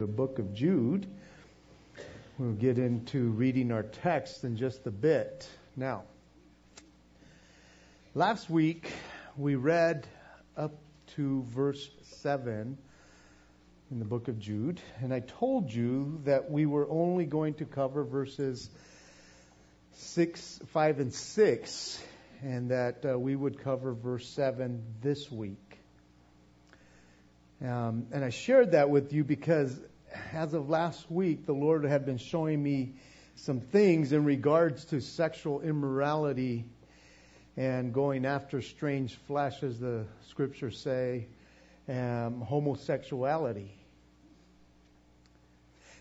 [0.00, 1.06] the book of Jude.
[2.38, 5.46] We'll get into reading our text in just a bit.
[5.76, 6.04] Now,
[8.14, 8.90] last week
[9.36, 10.06] we read
[10.56, 10.72] up
[11.16, 11.86] to verse
[12.22, 12.78] 7
[13.90, 17.66] in the book of Jude, and I told you that we were only going to
[17.66, 18.70] cover verses
[19.96, 22.02] 6, 5, and 6,
[22.42, 25.70] and that uh, we would cover verse 7 this week.
[27.62, 29.78] Um, and I shared that with you because
[30.32, 32.94] as of last week, the Lord had been showing me
[33.36, 36.64] some things in regards to sexual immorality
[37.56, 41.26] and going after strange flesh, as the scriptures say,
[41.88, 43.72] um, homosexuality.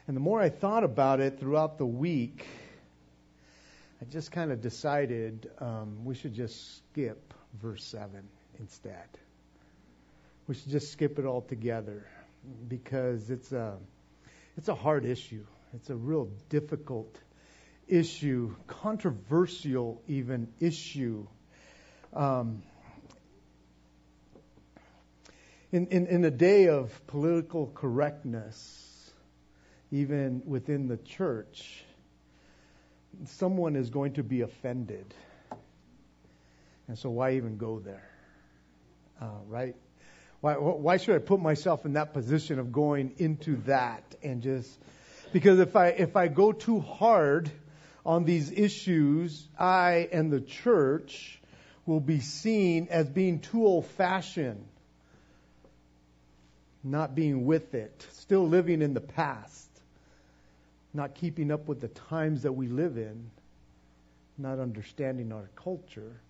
[0.08, 2.46] And the more I thought about it throughout the week,
[4.02, 8.10] I just kind of decided um, we should just skip verse 7
[8.60, 9.08] instead.
[10.48, 12.08] We should just skip it all together
[12.68, 13.78] because it's a
[14.60, 15.46] it's a hard issue.
[15.74, 17.18] It's a real difficult
[17.88, 21.26] issue, controversial even issue.
[22.14, 22.62] Um,
[25.72, 29.14] in, in, in a day of political correctness,
[29.92, 31.86] even within the church,
[33.28, 35.14] someone is going to be offended.
[36.90, 38.10] And so, why even go there?
[39.22, 39.78] Uh, right?
[40.42, 44.70] Why, why should I put myself in that position of going into that and just
[45.34, 47.52] because if I if I go too hard
[48.06, 51.40] on these issues, I and the church
[51.86, 54.66] will be seen as being too old fashioned,
[56.84, 59.70] not being with it, still living in the past,
[60.94, 63.30] not keeping up with the times that we live in,
[64.38, 66.22] not understanding our culture.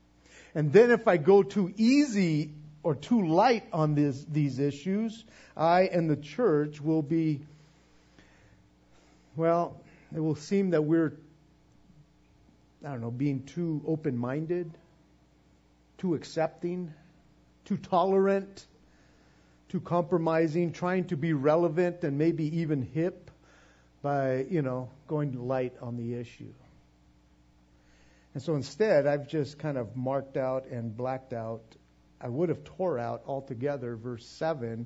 [0.56, 2.52] And then if I go too easy
[2.84, 5.26] or too light on this, these issues,
[5.58, 7.42] I and the church will be,
[9.36, 9.82] well,
[10.16, 11.14] it will seem that we're,
[12.86, 14.72] I don't know, being too open minded,
[15.98, 16.94] too accepting,
[17.66, 18.66] too tolerant,
[19.68, 23.30] too compromising, trying to be relevant and maybe even hip
[24.02, 26.54] by, you know, going light on the issue.
[28.34, 31.62] And so instead, I've just kind of marked out and blacked out
[32.22, 34.86] I would have tore out altogether verse 7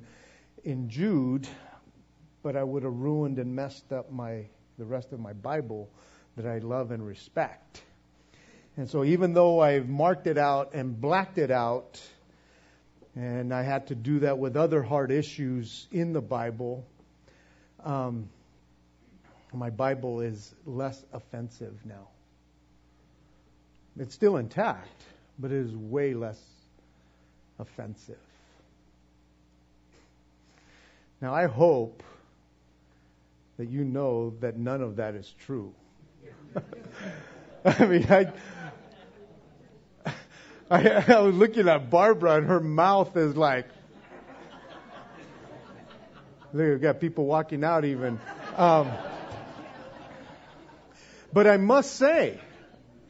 [0.63, 1.47] in Jude,
[2.43, 4.45] but I would have ruined and messed up my
[4.77, 5.89] the rest of my Bible
[6.35, 7.81] that I love and respect.
[8.75, 12.01] And so even though I've marked it out and blacked it out,
[13.15, 16.85] and I had to do that with other hard issues in the Bible,
[17.83, 18.29] um,
[19.53, 22.07] my Bible is less offensive now.
[23.99, 25.03] It's still intact,
[25.37, 26.39] but it is way less
[27.59, 28.17] offensive.
[31.21, 32.03] Now, I hope
[33.57, 35.73] that you know that none of that is true.
[37.65, 38.33] I mean, I,
[40.69, 43.67] I, I was looking at Barbara, and her mouth is like.
[46.51, 48.19] Look, we've got people walking out even.
[48.57, 48.91] Um,
[51.31, 52.39] but I must say,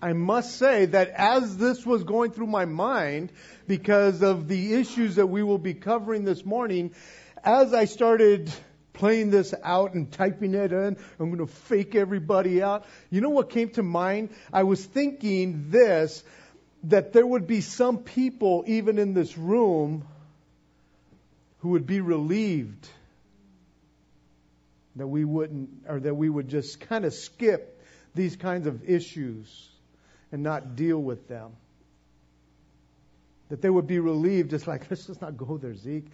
[0.04, 3.32] I must say that as this was going through my mind,
[3.70, 6.94] because of the issues that we will be covering this morning,
[7.42, 8.52] as I started
[8.92, 12.86] playing this out and typing it in, I'm going to fake everybody out.
[13.12, 14.32] You know what came to mind?
[14.52, 16.22] I was thinking this,
[16.84, 20.06] that there would be some people, even in this room,
[21.60, 22.90] who would be relieved
[24.98, 27.82] that we wouldn't, or that we would just kind of skip
[28.14, 29.70] these kinds of issues
[30.34, 31.52] and not deal with them.
[33.50, 36.08] That they would be relieved, just like, let's just not go there, Zeke.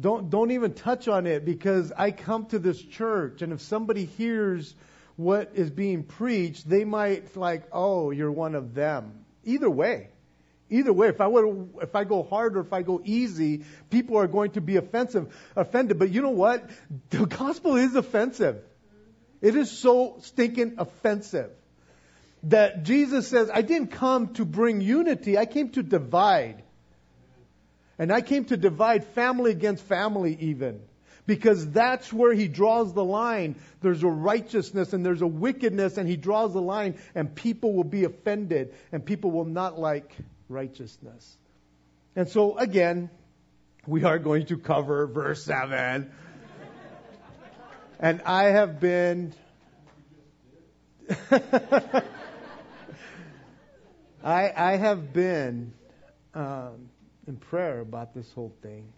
[0.00, 4.04] Don't, don't even touch on it because I come to this church, and if somebody
[4.04, 4.74] hears
[5.16, 9.24] what is being preached, they might like, oh, you're one of them.
[9.44, 10.10] Either way.
[10.70, 14.18] Either way, if I would, if I go hard or if I go easy, people
[14.18, 15.98] are going to be offensive, offended.
[15.98, 16.70] But you know what?
[17.10, 18.62] The gospel is offensive.
[19.40, 21.50] It is so stinking offensive
[22.44, 26.62] that Jesus says, I didn't come to bring unity, I came to divide.
[27.98, 30.80] And I came to divide family against family, even.
[31.26, 33.56] Because that's where he draws the line.
[33.82, 37.84] There's a righteousness and there's a wickedness, and he draws the line, and people will
[37.84, 40.16] be offended, and people will not like
[40.48, 41.36] righteousness.
[42.16, 43.10] And so, again,
[43.86, 46.10] we are going to cover verse 7.
[48.00, 49.34] and I have been.
[54.22, 55.72] I, I have been
[56.34, 56.88] um,
[57.26, 58.92] in prayer about this whole thing.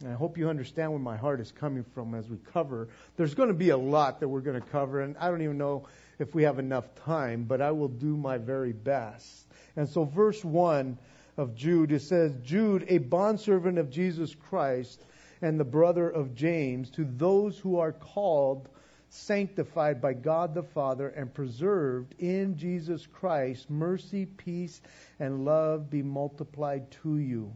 [0.00, 2.88] And I hope you understand where my heart is coming from as we cover.
[3.16, 5.58] There's going to be a lot that we're going to cover, and I don't even
[5.58, 5.86] know
[6.18, 9.46] if we have enough time, but I will do my very best.
[9.76, 10.98] And so, verse 1
[11.36, 15.02] of Jude, it says, Jude, a bondservant of Jesus Christ
[15.42, 18.68] and the brother of James, to those who are called,
[19.10, 24.80] sanctified by God the Father, and preserved in Jesus Christ, mercy, peace,
[25.18, 27.52] and love be multiplied to you.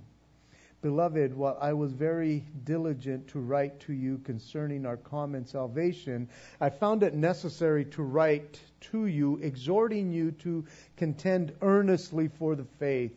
[0.83, 6.29] Beloved, while I was very diligent to write to you concerning our common salvation,
[6.61, 8.61] I found it necessary to write
[8.93, 10.67] to you, exhorting you to
[10.97, 13.17] contend earnestly for the faith,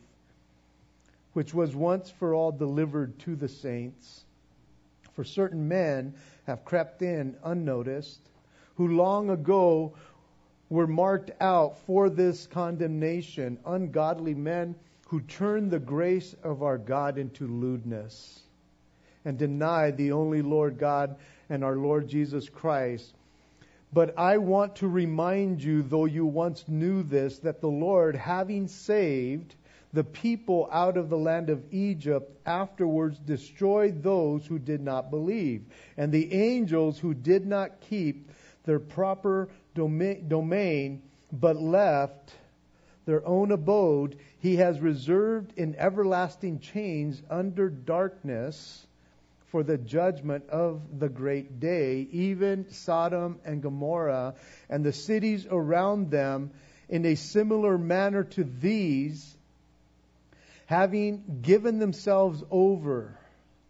[1.34, 4.24] which was once for all delivered to the saints.
[5.12, 6.14] For certain men
[6.48, 8.20] have crept in unnoticed,
[8.76, 9.92] who long ago
[10.70, 14.74] were marked out for this condemnation, ungodly men
[15.08, 18.40] who turn the grace of our God into lewdness
[19.26, 21.16] and deny the only Lord God
[21.50, 23.14] and our Lord Jesus Christ.
[23.92, 28.68] But I want to remind you, though you once knew this, that the Lord, having
[28.68, 29.54] saved
[29.92, 35.64] the people out of the land of Egypt, afterwards destroyed those who did not believe,
[35.96, 38.30] and the angels who did not keep
[38.64, 41.02] their proper domain,
[41.32, 42.32] but left
[43.06, 48.86] their own abode, he has reserved in everlasting chains under darkness
[49.46, 54.34] for the judgment of the great day, even Sodom and Gomorrah
[54.68, 56.50] and the cities around them.
[56.90, 59.37] In a similar manner to these,
[60.68, 63.18] having given themselves over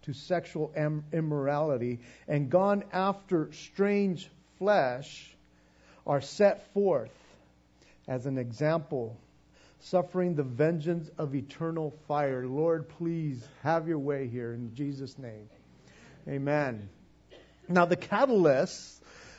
[0.02, 0.72] to sexual
[1.12, 4.28] immorality and gone after strange
[4.58, 5.32] flesh,
[6.04, 7.12] are set forth
[8.08, 9.16] as an example
[9.78, 12.44] suffering the vengeance of eternal fire.
[12.48, 15.48] Lord, please have your way here in Jesus' name.
[16.26, 16.88] Amen.
[17.68, 18.97] Now, the catalyst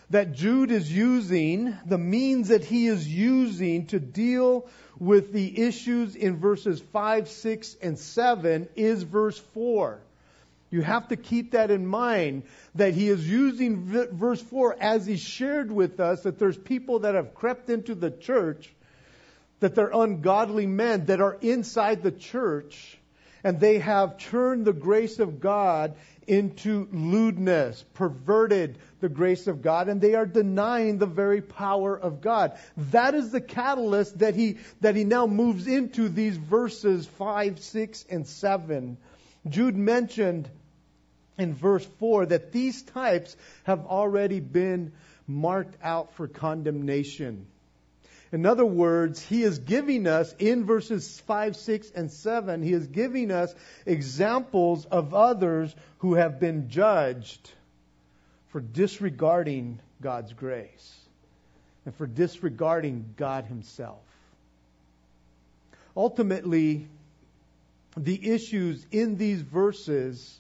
[0.10, 4.68] that Jude is using, the means that he is using to deal
[4.98, 10.00] with the issues in verses 5, 6, and 7 is verse 4.
[10.72, 12.44] You have to keep that in mind
[12.76, 17.16] that he is using verse 4 as he shared with us that there's people that
[17.16, 18.72] have crept into the church
[19.60, 22.98] that they're ungodly men that are inside the church
[23.44, 25.96] and they have turned the grace of God
[26.28, 32.22] into lewdness, perverted the grace of God, and they are denying the very power of
[32.22, 32.58] God.
[32.92, 38.06] That is the catalyst that he, that he now moves into these verses 5, 6,
[38.10, 38.98] and 7.
[39.48, 40.50] Jude mentioned
[41.38, 44.92] in verse 4 that these types have already been
[45.26, 47.48] marked out for condemnation.
[48.32, 52.86] In other words, he is giving us, in verses 5, 6, and 7, he is
[52.88, 53.54] giving us
[53.86, 57.52] examples of others who have been judged
[58.50, 60.96] for disregarding God's grace
[61.86, 64.04] and for disregarding God himself.
[65.98, 66.88] Ultimately,
[67.98, 70.40] the issues in these verses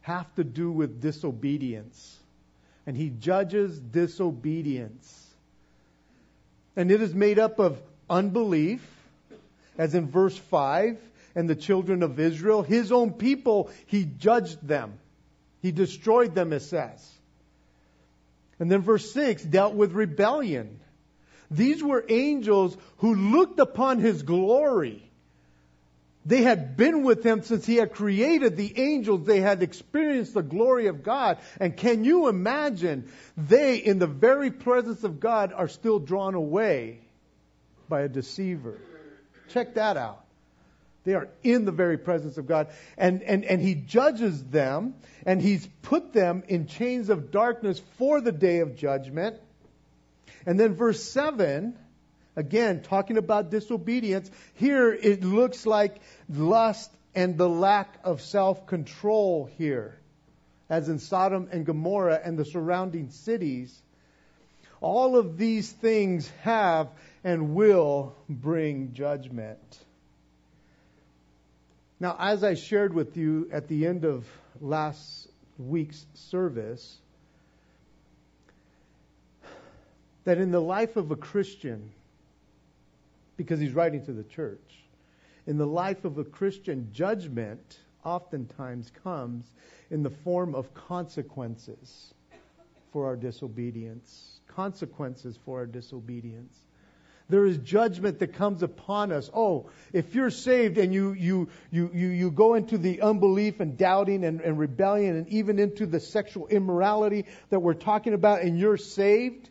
[0.00, 2.18] have to do with disobedience.
[2.86, 5.21] And he judges disobedience.
[6.76, 8.86] And it is made up of unbelief,
[9.78, 10.98] as in verse 5,
[11.34, 12.62] and the children of Israel.
[12.62, 14.98] His own people, he judged them.
[15.60, 17.08] He destroyed them, it says.
[18.58, 20.80] And then verse 6 dealt with rebellion.
[21.50, 25.02] These were angels who looked upon his glory
[26.24, 29.26] they had been with him since he had created the angels.
[29.26, 31.38] They had experienced the glory of God.
[31.58, 37.00] And can you imagine they, in the very presence of God, are still drawn away
[37.88, 38.78] by a deceiver?
[39.48, 40.24] Check that out.
[41.04, 42.68] They are in the very presence of God.
[42.96, 44.94] And, and, and he judges them,
[45.26, 49.40] and he's put them in chains of darkness for the day of judgment.
[50.46, 51.76] And then verse 7
[52.34, 59.50] Again, talking about disobedience, here it looks like lust and the lack of self control
[59.58, 59.98] here,
[60.70, 63.78] as in Sodom and Gomorrah and the surrounding cities.
[64.80, 66.88] All of these things have
[67.22, 69.78] and will bring judgment.
[72.00, 74.26] Now, as I shared with you at the end of
[74.60, 76.96] last week's service,
[80.24, 81.92] that in the life of a Christian,
[83.36, 84.84] because he's writing to the church.
[85.46, 89.46] In the life of a Christian, judgment oftentimes comes
[89.90, 92.14] in the form of consequences
[92.92, 94.40] for our disobedience.
[94.48, 96.56] Consequences for our disobedience.
[97.28, 99.30] There is judgment that comes upon us.
[99.32, 103.78] Oh, if you're saved and you, you, you, you, you go into the unbelief and
[103.78, 108.58] doubting and, and rebellion and even into the sexual immorality that we're talking about and
[108.58, 109.48] you're saved,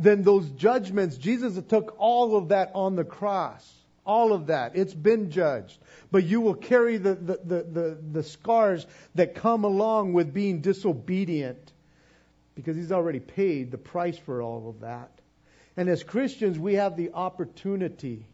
[0.00, 3.70] then those judgments, Jesus took all of that on the cross.
[4.06, 4.72] All of that.
[4.74, 5.78] It's been judged.
[6.10, 10.62] But you will carry the, the, the, the, the scars that come along with being
[10.62, 11.72] disobedient
[12.54, 15.10] because he's already paid the price for all of that.
[15.76, 18.24] And as Christians, we have the opportunity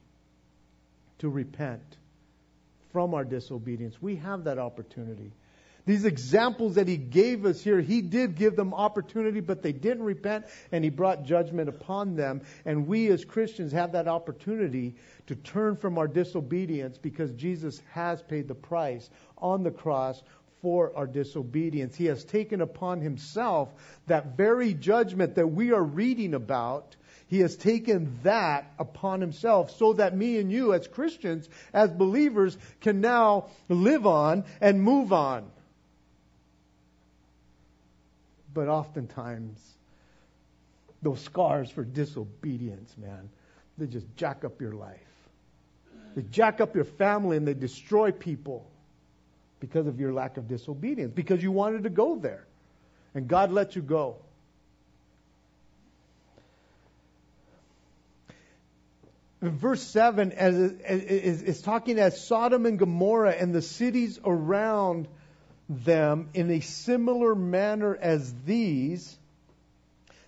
[1.19, 1.83] to repent
[2.93, 4.01] from our disobedience.
[4.01, 5.33] We have that opportunity.
[5.87, 10.03] These examples that he gave us here, he did give them opportunity, but they didn't
[10.03, 12.43] repent, and he brought judgment upon them.
[12.65, 14.97] And we as Christians have that opportunity
[15.29, 20.21] to turn from our disobedience because Jesus has paid the price on the cross
[20.61, 21.95] for our disobedience.
[21.95, 23.73] He has taken upon himself
[24.09, 26.97] that very judgment that we are reading about.
[27.29, 32.59] He has taken that upon himself so that me and you, as Christians, as believers,
[32.81, 35.51] can now live on and move on.
[38.57, 39.61] But oftentimes,
[41.03, 43.29] those scars for disobedience, man,
[43.77, 44.99] they just jack up your life.
[46.15, 48.67] They jack up your family and they destroy people
[49.61, 52.47] because of your lack of disobedience, because you wanted to go there.
[53.15, 54.17] And God let you go.
[59.43, 65.09] verse 7 as, is, is talking as Sodom and Gomorrah and the cities around
[65.69, 69.17] them in a similar manner as these,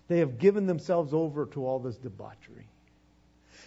[0.09, 2.67] they have given themselves over to all this debauchery.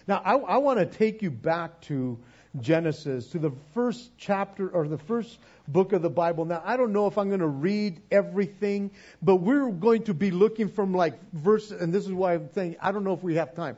[0.06, 2.18] Now, I, I want to take you back to
[2.60, 5.38] Genesis, to the first chapter or the first
[5.68, 6.44] book of the Bible.
[6.44, 8.90] Now, I don't know if I'm going to read everything,
[9.22, 12.76] but we're going to be looking from like verse, and this is why I'm saying
[12.82, 13.76] I don't know if we have time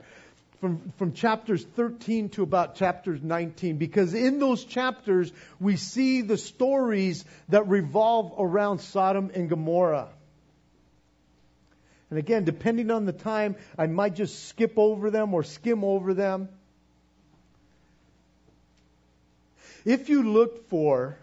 [0.65, 6.39] from, from chapters 13 to about chapters 19, because in those chapters we see the
[6.39, 10.07] stories that revolve around Sodom and Gomorrah.
[12.09, 16.15] And again, depending on the time, I might just skip over them or skim over
[16.15, 16.49] them.
[19.85, 21.15] If you look for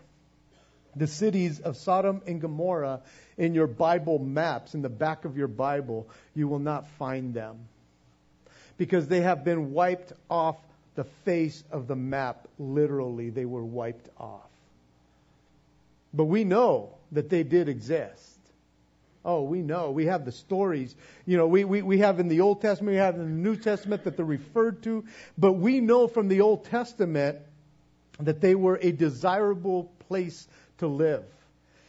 [0.94, 3.00] the cities of Sodom and Gomorrah
[3.37, 7.66] in your Bible maps, in the back of your Bible, you will not find them
[8.76, 10.57] because they have been wiped off
[10.95, 12.49] the face of the map.
[12.59, 14.50] Literally, they were wiped off.
[16.14, 18.38] But we know that they did exist.
[19.25, 19.91] Oh, we know.
[19.93, 20.95] We have the stories.
[21.26, 23.57] You know, we, we, we have in the Old Testament, we have in the New
[23.57, 25.05] Testament that they're referred to.
[25.38, 27.38] But we know from the Old Testament
[28.19, 30.49] that they were a desirable place
[30.79, 31.25] to live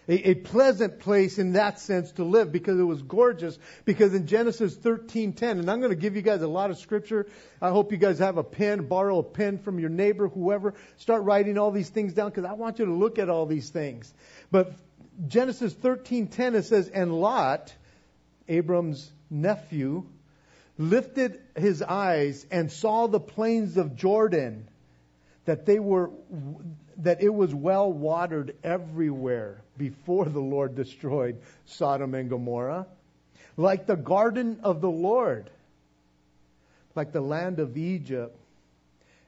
[0.07, 3.57] a, a, pleasant place in that sense to live because it was gorgeous.
[3.86, 7.27] Because in Genesis 13:10, and I'm going to give you guys a lot of scripture.
[7.62, 10.74] I hope you guys have a pen, borrow a pen from your neighbor, whoever.
[10.98, 13.69] Start writing all these things down because I want you to look at all these
[13.69, 14.13] things.
[14.51, 14.74] But
[15.27, 17.74] Genesis 13:10 it says, "And Lot,
[18.48, 20.05] Abram's nephew,
[20.77, 24.67] lifted his eyes and saw the plains of Jordan."
[25.45, 26.10] that they were
[26.98, 32.88] that it was well watered everywhere before the Lord destroyed Sodom and Gomorrah,
[33.58, 35.50] like the garden of the Lord,
[36.96, 38.38] like the land of Egypt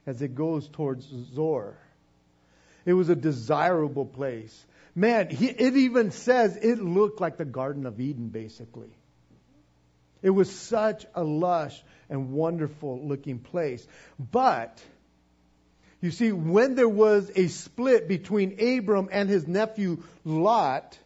[0.06, 1.76] as it goes towards Zoar.
[2.84, 4.64] It was a desirable place.
[4.94, 8.90] Man, he, it even says it looked like the Garden of Eden, basically.
[10.22, 13.86] It was such a lush and wonderful looking place.
[14.18, 14.82] But
[16.00, 20.98] you see, when there was a split between Abram and his nephew Lot,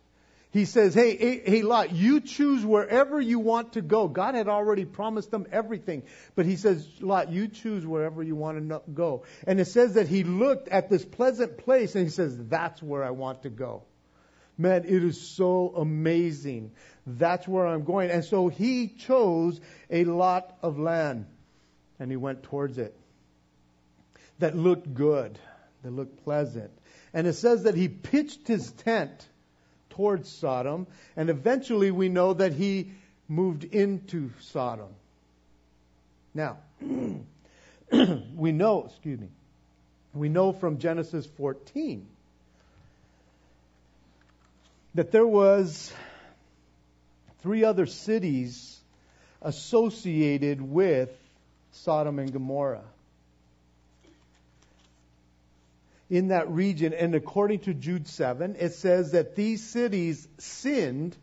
[0.53, 4.09] he says, hey, hey, Lot, you choose wherever you want to go.
[4.09, 6.03] God had already promised them everything.
[6.35, 9.23] But he says, Lot, you choose wherever you want to go.
[9.47, 13.05] And it says that he looked at this pleasant place and he says, that's where
[13.05, 13.85] I want to go.
[14.59, 16.73] Man, it is so amazing.
[17.07, 18.11] That's where I'm going.
[18.11, 21.27] And so he chose a lot of land
[22.01, 22.97] and he went towards it
[24.41, 25.39] that looked good,
[25.83, 26.71] that looked pleasant.
[27.15, 29.27] And it says that he pitched his tent
[29.91, 32.93] towards Sodom, and eventually we know that he
[33.29, 34.89] moved into Sodom.
[36.35, 39.29] Now, we know, excuse me,
[40.15, 42.07] we know from Genesis 14
[44.95, 45.93] that there was
[47.43, 48.79] three other cities
[49.43, 51.11] associated with
[51.73, 52.85] Sodom and Gomorrah
[56.11, 56.93] in that region.
[56.93, 61.17] And according to Jude 7, it says that these cities sinned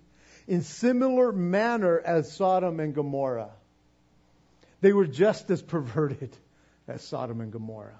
[0.47, 3.51] in similar manner as Sodom and Gomorrah.
[4.79, 6.35] They were just as perverted
[6.87, 7.99] as Sodom and Gomorrah.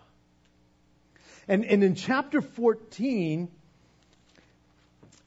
[1.48, 3.50] And, and in chapter 14,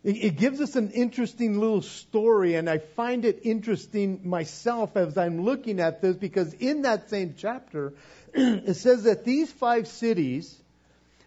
[0.02, 5.16] it, it gives us an interesting little story, and I find it interesting myself as
[5.18, 7.94] I'm looking at this because in that same chapter,
[8.34, 10.59] it says that these five cities,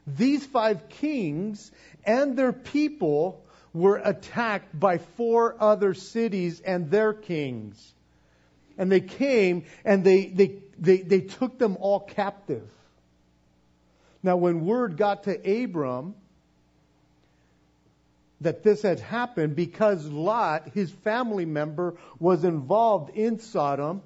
[0.06, 1.72] these five kings,
[2.06, 3.44] and their people
[3.74, 7.94] were attacked by four other cities and their kings.
[8.78, 12.70] And they came and they, they, they, they took them all captive.
[14.22, 16.16] Now, when word got to Abram
[18.42, 24.02] that this had happened because Lot, his family member, was involved in Sodom,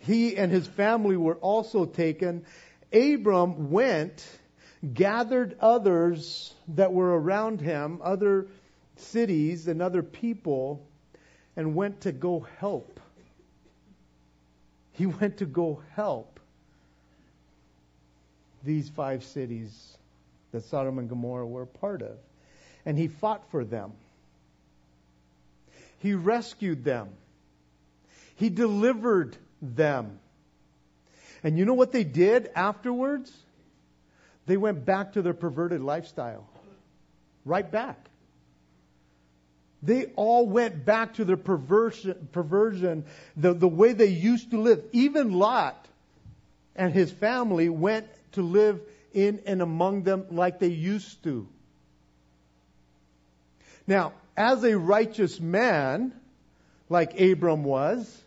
[0.00, 2.44] he and his family were also taken.
[2.92, 4.26] Abram went,
[4.94, 8.46] gathered others that were around him, other
[8.96, 10.86] cities and other people,
[11.56, 13.00] and went to go help.
[14.92, 16.40] He went to go help
[18.64, 19.96] these five cities
[20.52, 22.16] that Sodom and Gomorrah were a part of.
[22.84, 23.92] And he fought for them.
[26.00, 27.08] He rescued them.
[28.36, 30.20] He delivered them.
[31.42, 33.32] And you know what they did afterwards?
[34.46, 36.48] They went back to their perverted lifestyle.
[37.44, 38.08] Right back.
[39.82, 43.04] They all went back to their perversion, perversion
[43.36, 44.82] the, the way they used to live.
[44.92, 45.86] Even Lot
[46.74, 48.80] and his family went to live
[49.12, 51.46] in and among them like they used to.
[53.86, 56.12] Now, as a righteous man,
[56.88, 58.22] like Abram was,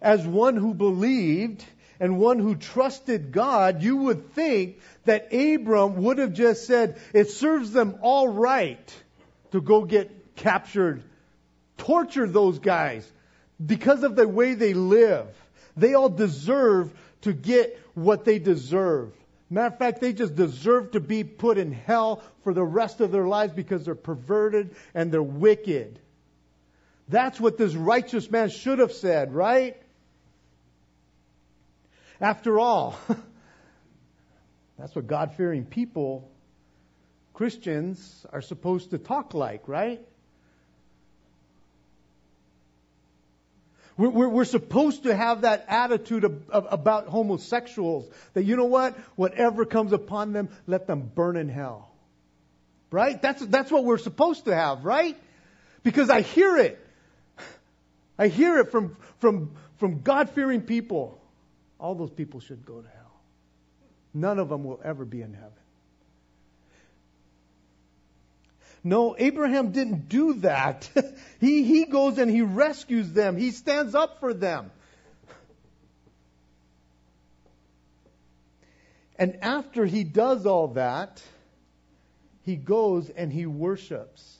[0.00, 1.64] as one who believed
[2.00, 7.30] and one who trusted God, you would think that Abram would have just said, it
[7.30, 8.94] serves them all right
[9.50, 11.02] to go get captured,
[11.76, 13.10] torture those guys
[13.64, 15.26] because of the way they live.
[15.76, 19.12] They all deserve to get what they deserve.
[19.50, 23.10] Matter of fact, they just deserve to be put in hell for the rest of
[23.10, 25.98] their lives because they're perverted and they're wicked.
[27.08, 29.80] That's what this righteous man should have said, right?
[32.20, 32.98] After all,
[34.78, 36.30] that's what God fearing people
[37.38, 40.00] Christians are supposed to talk like, right?
[43.96, 48.96] We're, we're, supposed to have that attitude of, of, about homosexuals that, you know what?
[49.14, 51.92] Whatever comes upon them, let them burn in hell.
[52.90, 53.22] Right?
[53.22, 55.16] That's, that's what we're supposed to have, right?
[55.84, 56.84] Because I hear it.
[58.18, 61.17] I hear it from, from, from God fearing people.
[61.78, 63.20] All those people should go to hell.
[64.14, 65.52] None of them will ever be in heaven.
[68.84, 70.88] No, Abraham didn't do that.
[71.40, 73.36] he, he goes and he rescues them.
[73.36, 74.70] He stands up for them.
[79.18, 81.20] And after he does all that,
[82.42, 84.36] he goes and he worships.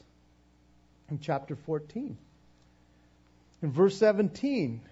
[1.10, 2.16] In chapter 14.
[3.62, 4.82] In verse 17.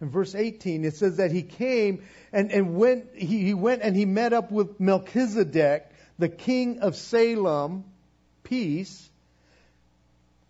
[0.00, 3.96] In verse 18, it says that he came and, and went, he, he went and
[3.96, 7.84] he met up with Melchizedek, the king of Salem
[8.44, 9.08] peace.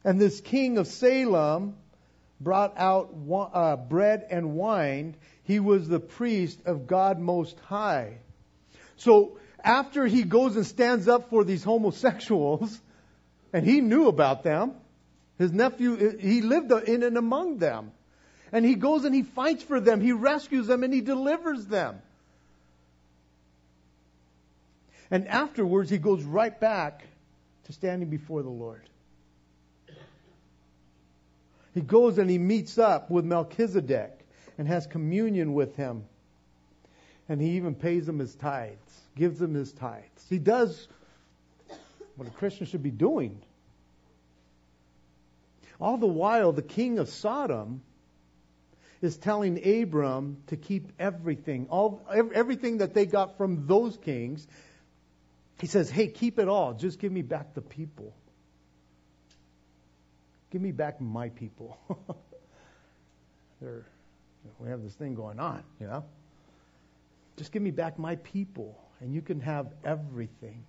[0.05, 1.77] And this king of Salem
[2.41, 3.15] brought out
[3.53, 5.17] uh, bread and wine.
[5.45, 8.19] He was the priest of God Most High.
[8.97, 12.79] So after he goes and stands up for these homosexuals,
[13.53, 14.75] and he knew about them,
[15.39, 17.93] his nephew, he lived in and among them.
[18.53, 22.01] And he goes and he fights for them, he rescues them, and he delivers them.
[25.11, 27.05] And afterwards, he goes right back
[27.65, 28.83] to standing before the Lord.
[31.75, 34.19] He goes and he meets up with Melchizedek
[34.59, 36.05] and has communion with him.
[37.29, 40.27] And he even pays him his tithes, gives him his tithes.
[40.29, 40.89] He does
[42.17, 43.41] what a Christian should be doing.
[45.81, 47.83] All the while, the king of Sodom
[49.01, 52.03] is telling Abram to keep everything, all
[52.35, 54.47] everything that they got from those kings,
[55.61, 56.75] he says, Hey, keep it all.
[56.75, 58.15] Just give me back the people.
[60.51, 61.79] Give me back my people.
[63.61, 63.85] They're,
[64.59, 66.05] we have this thing going on, you know?
[67.37, 70.65] Just give me back my people, and you can have everything.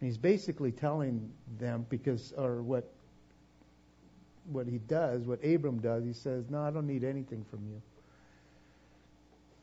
[0.00, 2.90] And he's basically telling them because, or what,
[4.50, 7.80] what he does, what Abram does, he says, "No, I don't need anything from you."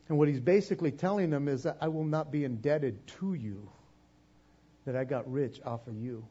[0.08, 3.68] And what he's basically telling them is that I will not be indebted to you,
[4.86, 6.24] that I got rich off of you.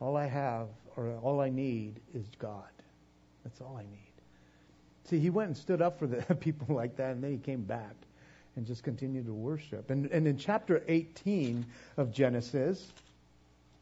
[0.00, 2.68] All I have or all I need is God.
[3.44, 4.08] That's all I need.
[5.04, 7.62] See, he went and stood up for the people like that, and then he came
[7.62, 7.94] back
[8.56, 9.90] and just continued to worship.
[9.90, 11.64] And, and in chapter 18
[11.96, 12.92] of Genesis,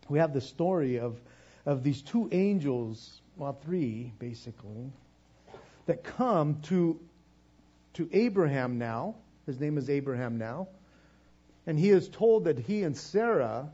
[0.09, 1.18] we have the story of,
[1.66, 4.92] of these two angels, well, three basically,
[5.87, 6.98] that come to,
[7.94, 9.16] to Abraham now.
[9.46, 10.68] His name is Abraham now.
[11.66, 13.68] And he is told that he and Sarah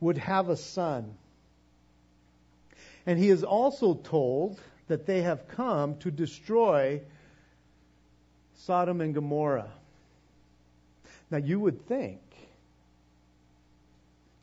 [0.00, 1.14] would have a son.
[3.06, 7.00] And he is also told that they have come to destroy
[8.58, 9.70] Sodom and Gomorrah.
[11.30, 12.20] Now, you would think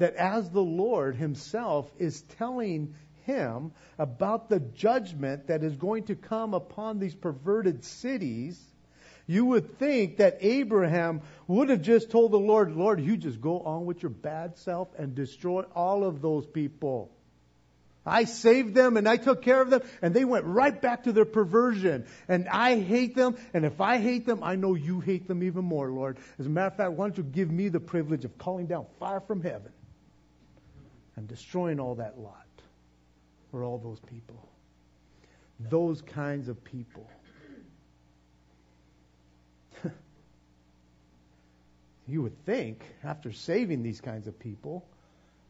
[0.01, 6.15] that as the Lord Himself is telling him about the judgment that is going to
[6.15, 8.59] come upon these perverted cities,
[9.27, 13.59] you would think that Abraham would have just told the Lord, Lord, you just go
[13.59, 17.11] on with your bad self and destroy all of those people.
[18.03, 21.11] I saved them and I took care of them and they went right back to
[21.11, 22.07] their perversion.
[22.27, 23.35] And I hate them.
[23.53, 26.17] And if I hate them, I know you hate them even more, Lord.
[26.39, 28.87] As a matter of fact, why don't you give me the privilege of calling down
[28.99, 29.71] fire from heaven
[31.21, 32.47] and destroying all that lot
[33.51, 34.49] for all those people?
[35.59, 37.07] Those kinds of people.
[42.07, 44.83] you would think, after saving these kinds of people,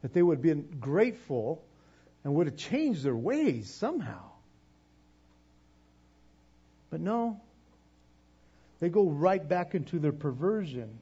[0.02, 1.64] that they would have been grateful
[2.26, 4.26] and would have changed their ways somehow.
[6.90, 7.40] But no,
[8.82, 11.00] they go right back into their perversion.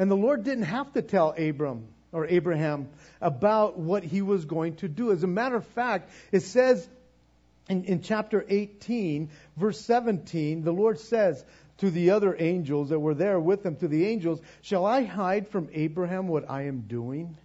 [0.00, 2.88] And the Lord didn't have to tell Abram or Abraham
[3.20, 5.10] about what he was going to do.
[5.10, 6.88] As a matter of fact, it says
[7.68, 11.44] in, in chapter 18, verse 17, the Lord says
[11.78, 15.48] to the other angels that were there with him, to the angels, Shall I hide
[15.48, 17.36] from Abraham what I am doing?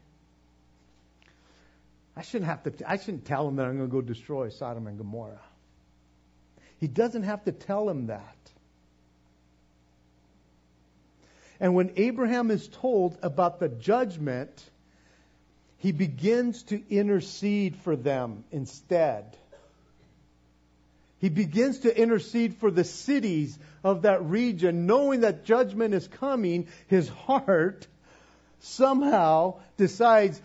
[2.15, 2.89] I shouldn't have to.
[2.89, 5.39] I shouldn't tell him that I'm going to go destroy Sodom and Gomorrah.
[6.79, 8.35] He doesn't have to tell him that.
[11.59, 14.63] And when Abraham is told about the judgment,
[15.77, 19.35] he begins to intercede for them instead.
[21.19, 26.67] He begins to intercede for the cities of that region, knowing that judgment is coming.
[26.87, 27.87] His heart
[28.61, 30.41] somehow decides,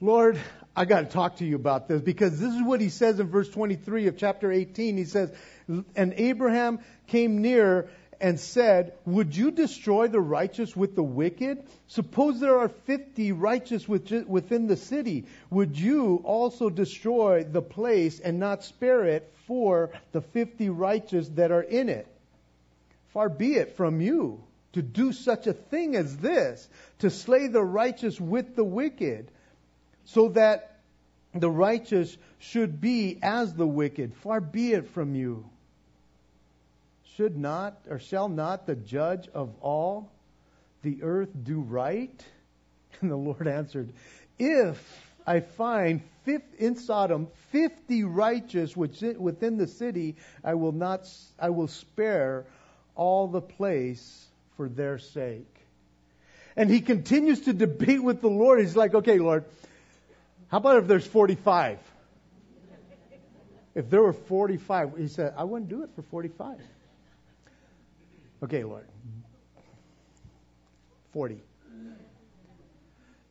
[0.00, 0.40] Lord,
[0.74, 3.28] I got to talk to you about this because this is what he says in
[3.28, 4.96] verse 23 of chapter 18.
[4.96, 5.32] He says,
[5.94, 7.88] And Abraham came near
[8.20, 11.62] and said, Would you destroy the righteous with the wicked?
[11.88, 15.24] Suppose there are 50 righteous within the city.
[15.50, 21.50] Would you also destroy the place and not spare it for the 50 righteous that
[21.50, 22.06] are in it?
[23.12, 26.68] Far be it from you to do such a thing as this,
[27.00, 29.30] to slay the righteous with the wicked
[30.04, 30.78] so that
[31.34, 34.14] the righteous should be as the wicked.
[34.14, 35.48] Far be it from you.
[37.16, 40.10] Should not or shall not the judge of all
[40.82, 42.24] the earth do right?
[43.00, 43.92] And the Lord answered,
[44.38, 44.78] If
[45.26, 46.02] I find
[46.58, 52.44] in Sodom fifty righteous within the city, I will not I will spare
[52.94, 55.46] all the place for their sake.
[56.56, 58.60] And he continues to debate with the Lord.
[58.60, 59.44] He's like, okay, Lord,
[60.48, 61.78] how about if there's 45?
[63.74, 66.58] If there were 45, he said, I wouldn't do it for 45.
[68.42, 68.86] Okay, Lord.
[71.12, 71.40] 40.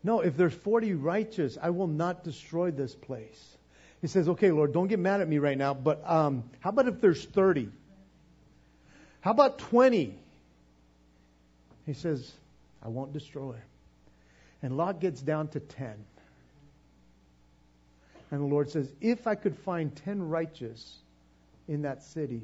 [0.03, 3.57] No, if there's 40 righteous, I will not destroy this place.
[4.01, 6.87] He says, okay, Lord, don't get mad at me right now, but um, how about
[6.87, 7.69] if there's 30?
[9.21, 10.15] How about 20?
[11.85, 12.31] He says,
[12.81, 13.55] I won't destroy.
[14.61, 15.93] And Lot gets down to 10.
[18.31, 20.97] And the Lord says, If I could find 10 righteous
[21.67, 22.41] in that city,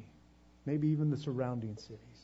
[0.65, 2.14] maybe even the surrounding cities,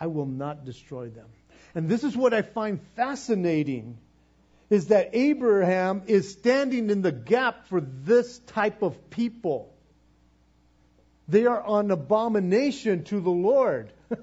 [0.00, 1.26] I will not destroy them.
[1.74, 3.98] And this is what I find fascinating
[4.70, 9.74] is that Abraham is standing in the gap for this type of people.
[11.28, 13.92] They are an abomination to the Lord.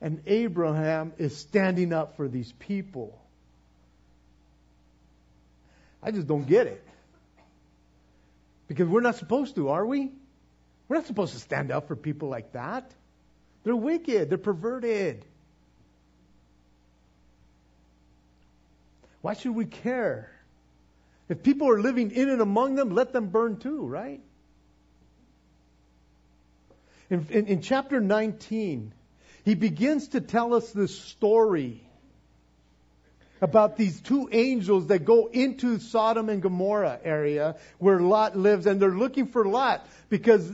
[0.00, 3.18] and Abraham is standing up for these people.
[6.02, 6.84] I just don't get it.
[8.68, 10.10] Because we're not supposed to, are we?
[10.88, 12.92] We're not supposed to stand up for people like that.
[13.66, 15.24] They're wicked, they're perverted.
[19.22, 20.30] Why should we care?
[21.28, 24.20] If people are living in and among them, let them burn too, right?
[27.10, 28.92] In, in, in chapter 19,
[29.44, 31.82] he begins to tell us this story
[33.40, 38.80] about these two angels that go into Sodom and Gomorrah area where Lot lives, and
[38.80, 40.48] they're looking for Lot because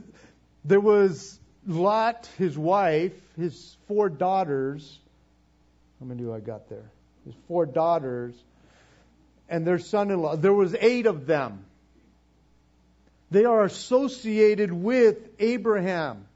[0.64, 4.98] there was Lot, his wife, his four daughters.
[6.01, 6.90] How many do I got there?
[7.25, 8.35] His four daughters
[9.48, 10.37] and their son-in-law.
[10.37, 11.64] There was eight of them.
[13.31, 16.27] They are associated with Abraham.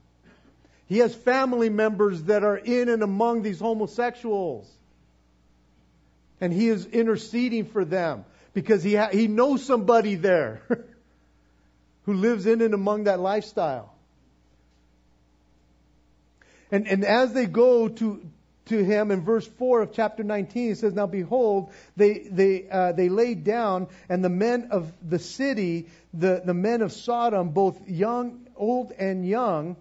[0.87, 4.71] He has family members that are in and among these homosexuals.
[6.41, 10.63] And he is interceding for them because he, ha- he knows somebody there
[12.05, 13.96] who lives in and among that lifestyle.
[16.71, 18.23] And, and as they go to,
[18.67, 22.93] to him in verse 4 of chapter 19, he says, Now behold, they, they, uh,
[22.93, 27.89] they laid down, and the men of the city, the, the men of Sodom, both
[27.89, 29.77] young, old and young,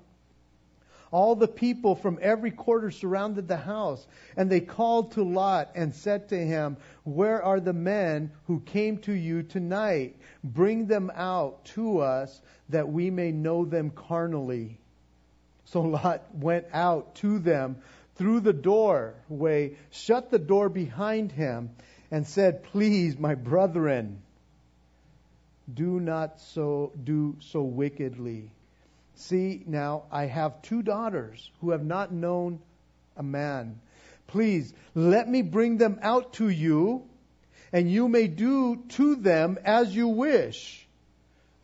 [1.12, 5.95] all the people from every quarter surrounded the house, and they called to Lot and
[5.95, 10.17] said to him, Where are the men who came to you tonight?
[10.43, 14.78] Bring them out to us that we may know them carnally.
[15.65, 17.78] So Lot went out to them
[18.15, 21.71] through the doorway, shut the door behind him,
[22.12, 24.21] and said, Please, my brethren,
[25.71, 28.51] do not so do so wickedly.
[29.15, 32.60] See, now I have two daughters who have not known
[33.17, 33.80] a man.
[34.28, 37.08] Please, let me bring them out to you,
[37.71, 40.85] and you may do to them as you wish.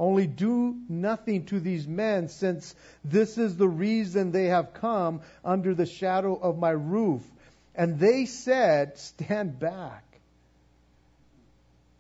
[0.02, 2.74] Only do nothing to these men, since
[3.06, 7.22] this is the reason they have come under the shadow of my roof.
[7.76, 10.04] And they said, Stand back.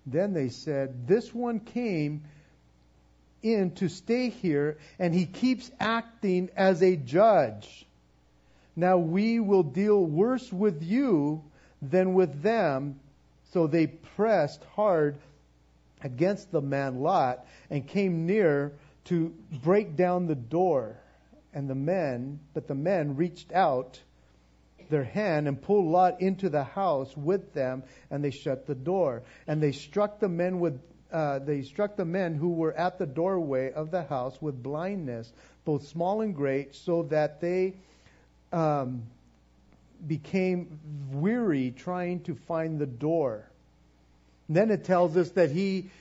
[0.08, 2.24] Then they said, This one came
[3.44, 7.86] in to stay here, and he keeps acting as a judge.
[8.76, 11.44] Now we will deal worse with you
[11.84, 13.00] than with them.
[13.54, 15.18] So they pressed hard
[16.04, 18.74] against the man Lot and came near
[19.06, 19.34] to
[19.64, 20.98] break down the door.
[21.54, 24.00] And the men, but the men reached out
[24.90, 29.24] their hand and pulled Lot into the house with them, and they shut the door.
[29.48, 30.80] And they struck the men with
[31.12, 35.34] uh, they struck the men who were at the doorway of the house with blindness,
[35.66, 37.74] both small and great, so that they
[38.54, 39.04] um,
[40.08, 40.80] became
[41.12, 43.51] weary trying to find the door.
[44.52, 45.92] And then it tells us that he,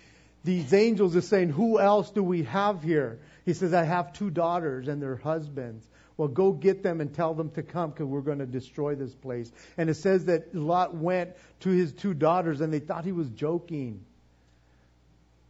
[0.43, 3.21] these angels are saying, Who else do we have here?
[3.45, 5.87] He says, I have two daughters and their husbands.
[6.17, 9.15] Well, go get them and tell them to come because we're going to destroy this
[9.15, 9.53] place.
[9.79, 13.29] And it says that Lot went to his two daughters and they thought he was
[13.29, 14.05] joking.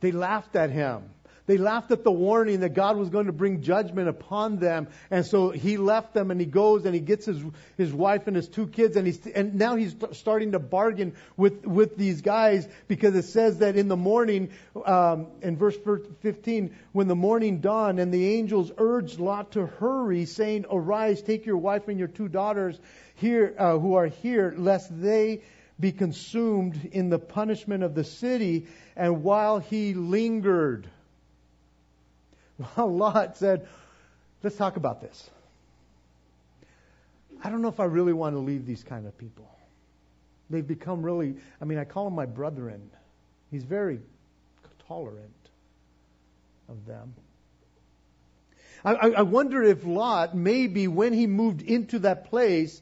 [0.00, 1.04] They laughed at him.
[1.50, 4.86] They laughed at the warning that God was going to bring judgment upon them.
[5.10, 7.42] And so he left them and he goes and he gets his,
[7.76, 11.66] his wife and his two kids and he's, and now he's starting to bargain with,
[11.66, 14.52] with these guys because it says that in the morning,
[14.86, 15.76] um, in verse
[16.20, 21.46] 15, when the morning dawned and the angels urged Lot to hurry saying, arise, take
[21.46, 22.78] your wife and your two daughters
[23.16, 25.42] here, uh, who are here, lest they
[25.80, 28.68] be consumed in the punishment of the city.
[28.94, 30.88] And while he lingered,
[32.76, 33.66] Lot said,
[34.42, 35.28] Let's talk about this.
[37.44, 39.48] I don't know if I really want to leave these kind of people.
[40.48, 42.90] They've become really, I mean, I call him my brethren.
[43.50, 44.00] He's very
[44.88, 45.30] tolerant
[46.68, 47.14] of them.
[48.84, 52.80] I, I, wonder if Lot, maybe when he moved into that place,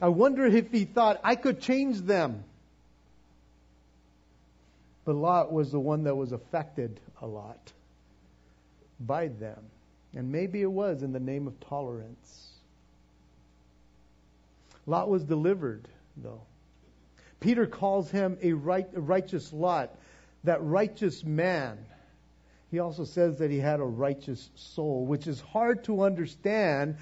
[0.00, 2.44] I wonder if he thought, I could change them.
[5.06, 7.72] But Lot was the one that was affected a lot
[9.00, 9.62] by them.
[10.14, 12.48] And maybe it was in the name of tolerance.
[14.86, 16.42] Lot was delivered, though.
[17.40, 19.94] Peter calls him a, right, righteous Lot,
[20.44, 21.78] that righteous man.
[22.70, 26.96] He also says that he had a righteous soul, which is hard to understand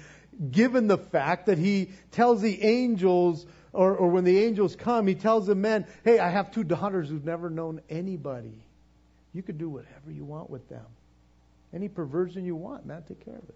[0.51, 5.15] given the fact that he tells the angels, or, or when the angels come, he
[5.15, 8.63] tells the men, Hey, I have two daughters who've never known anybody.
[9.33, 10.85] You could do whatever you want with them.
[11.77, 13.55] Any perversion you want, man, take care of it.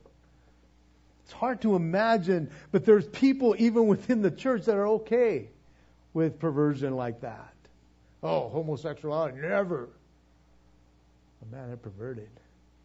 [1.23, 5.49] It's hard to imagine, but there's people even within the church that are okay
[6.13, 7.55] with perversion like that.
[8.21, 9.89] Oh, homosexuality, never.
[11.39, 12.29] But man, they're perverted,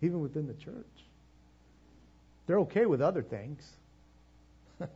[0.01, 0.87] even within the church.
[2.47, 3.63] They're okay with other things.
[4.81, 4.87] I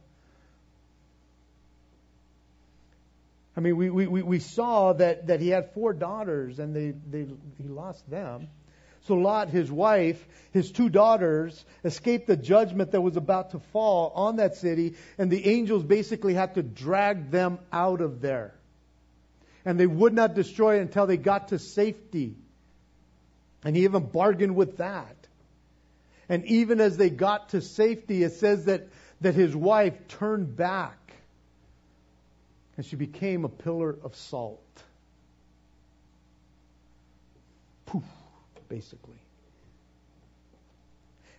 [3.60, 7.26] mean, we, we, we saw that, that he had four daughters and they, they,
[7.58, 8.48] he lost them.
[9.06, 14.12] So Lot, his wife, his two daughters escaped the judgment that was about to fall
[14.14, 18.54] on that city, and the angels basically had to drag them out of there.
[19.64, 22.34] And they would not destroy it until they got to safety.
[23.64, 25.16] And he even bargained with that.
[26.28, 28.88] And even as they got to safety, it says that,
[29.20, 30.96] that his wife turned back
[32.76, 34.62] and she became a pillar of salt.
[37.84, 38.04] Poof,
[38.70, 39.18] basically.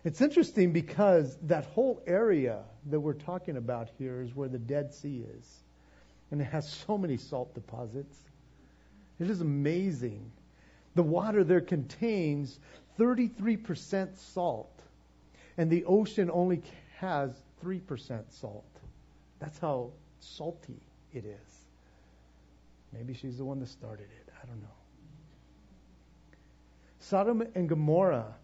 [0.04, 4.94] It's interesting because that whole area that we're talking about here is where the Dead
[4.94, 5.48] Sea is.
[6.30, 8.16] And it has so many salt deposits.
[9.20, 10.32] It is amazing.
[10.96, 12.60] The water there contains
[13.00, 14.82] 33% salt,
[15.58, 16.62] and the ocean only
[16.98, 17.32] has
[17.64, 18.66] 3% salt.
[19.40, 20.80] That's how salty
[21.14, 21.66] it is.
[22.94, 24.34] Maybe she's the one that started it.
[24.42, 24.81] I don't know.
[27.02, 28.36] Sodom and Gomorrah,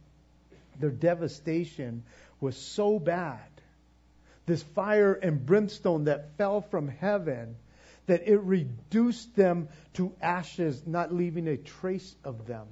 [0.80, 2.02] their devastation
[2.40, 3.40] was so bad.
[4.46, 7.56] This fire and brimstone that fell from heaven,
[8.06, 12.66] that it reduced them to ashes, not leaving a trace of them.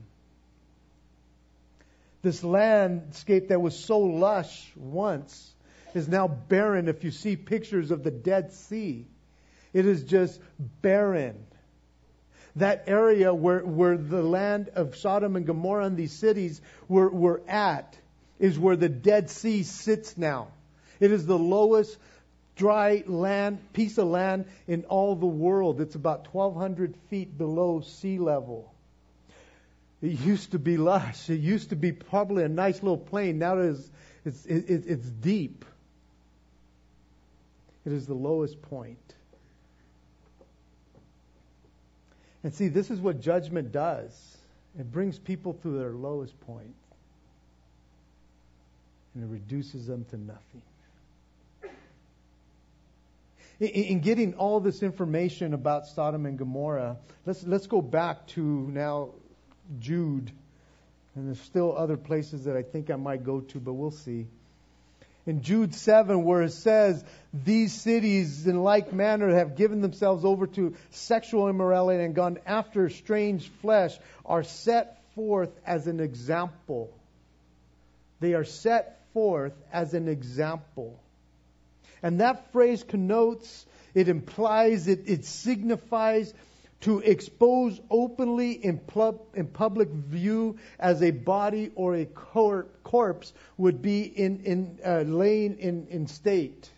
[2.23, 5.55] This landscape that was so lush once
[5.95, 9.07] is now barren if you see pictures of the Dead Sea.
[9.73, 11.47] It is just barren.
[12.57, 17.43] That area where, where the land of Sodom and Gomorrah and these cities were, were
[17.49, 17.97] at
[18.39, 20.49] is where the Dead Sea sits now.
[20.99, 21.97] It is the lowest
[22.57, 25.81] dry land, piece of land in all the world.
[25.81, 28.73] It's about 1,200 feet below sea level.
[30.03, 31.29] It used to be lush.
[31.31, 33.39] It used to be probably a nice little plain.
[33.39, 33.91] Now it is,
[34.25, 35.65] it's, it, it's deep.
[37.85, 38.99] It is the lowest point.
[42.43, 44.37] And see, this is what judgment does
[44.79, 46.75] it brings people to their lowest point,
[49.15, 50.63] and it reduces them to nothing.
[53.59, 58.41] In, in getting all this information about Sodom and Gomorrah, let's, let's go back to
[58.41, 59.11] now
[59.81, 60.31] Jude.
[61.17, 64.29] And there's still other places that I think I might go to, but we'll see
[65.31, 70.49] in Jude 7 where it says, These cities in like manner have given themselves over
[70.49, 76.91] to sexual immorality and gone after strange flesh, are set forth as an example.
[78.19, 80.99] They are set forth as an example.
[82.03, 83.65] And that phrase connotes,
[83.95, 86.35] it implies, it, it signifies
[86.81, 88.81] to expose openly in,
[89.35, 95.01] in public view as a body or a cor- corpse would be in, in uh,
[95.01, 96.71] laying in, in state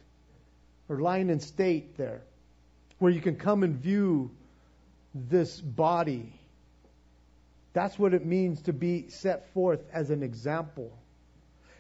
[0.89, 2.23] or lying in state there,
[2.99, 4.31] where you can come and view
[5.15, 6.33] this body.
[7.73, 10.93] That's what it means to be set forth as an example.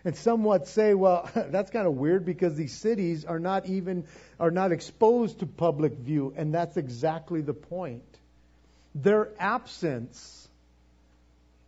[0.04, 4.04] And somewhat say, well, that's kind of weird because these cities are not even
[4.40, 8.02] are not exposed to public view, and that's exactly the point.
[8.94, 10.48] Their absence,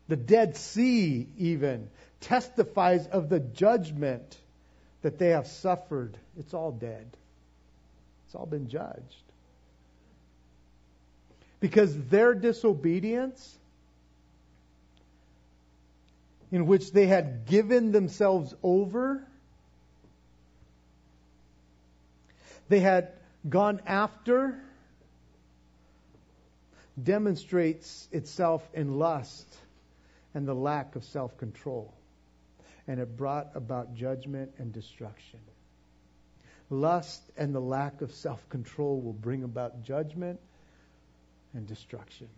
[0.09, 1.89] the Dead Sea even,
[2.21, 4.37] testifies of the judgment
[5.03, 6.17] that they have suffered.
[6.39, 7.07] It's all dead.
[8.27, 9.23] It's all been judged.
[11.61, 13.57] Because their disobedience,
[16.55, 19.27] in which they had given themselves over,
[22.69, 23.11] they had
[23.49, 24.63] gone after,
[27.03, 29.53] demonstrates itself in lust
[30.33, 31.93] and the lack of self control.
[32.87, 35.41] And it brought about judgment and destruction.
[36.71, 40.39] Lust and the lack of self control will bring about judgment
[41.53, 42.29] and destruction.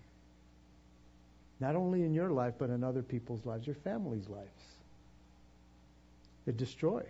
[1.58, 4.50] Not only in your life, but in other people's lives, your family's lives.
[6.46, 7.04] It destroys.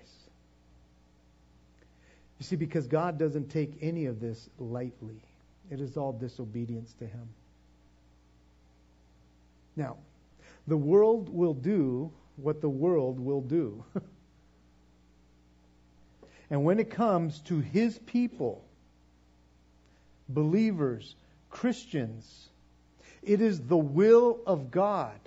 [2.39, 5.23] You see, because God doesn't take any of this lightly.
[5.71, 7.29] It is all disobedience to Him.
[9.75, 9.97] Now,
[10.67, 13.85] the world will do what the world will do.
[16.51, 18.65] and when it comes to His people,
[20.29, 21.15] believers,
[21.51, 22.49] Christians,
[23.27, 25.19] it is the will of God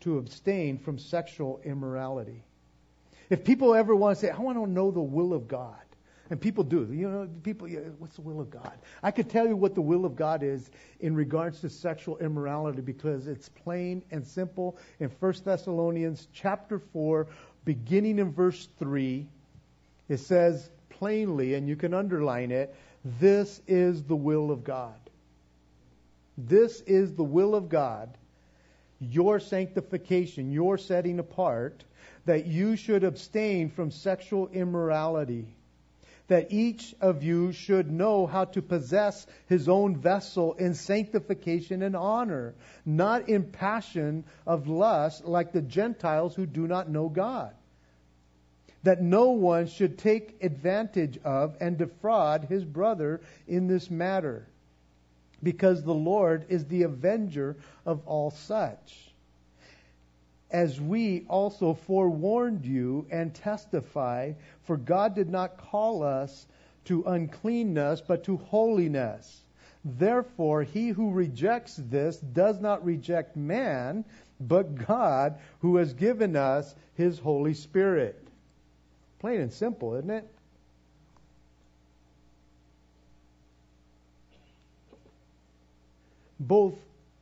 [0.00, 2.42] to abstain from sexual immorality.
[3.30, 5.74] If people ever want to say, I want to know the will of God,
[6.30, 6.88] and people do.
[6.92, 8.72] You know, people, what's the will of God?
[9.02, 12.80] I could tell you what the will of God is in regards to sexual immorality
[12.80, 17.28] because it's plain and simple in 1 Thessalonians chapter 4,
[17.64, 19.26] beginning in verse 3.
[20.08, 22.74] It says plainly, and you can underline it,
[23.20, 24.94] this is the will of God.
[26.36, 28.16] This is the will of God,
[29.00, 31.84] your sanctification, your setting apart,
[32.24, 35.56] that you should abstain from sexual immorality
[36.28, 41.94] that each of you should know how to possess his own vessel in sanctification and
[41.94, 47.54] honor, not in passion of lust like the Gentiles who do not know God.
[48.82, 54.48] That no one should take advantage of and defraud his brother in this matter,
[55.42, 59.06] because the Lord is the avenger of all such
[60.50, 64.32] as we also forewarned you and testify,
[64.62, 66.46] for God did not call us
[66.84, 69.42] to uncleanness, but to holiness.
[69.84, 74.04] Therefore, he who rejects this does not reject man,
[74.40, 78.26] but God, who has given us his Holy Spirit.
[79.18, 80.28] Plain and simple, isn't it?
[86.38, 86.74] Both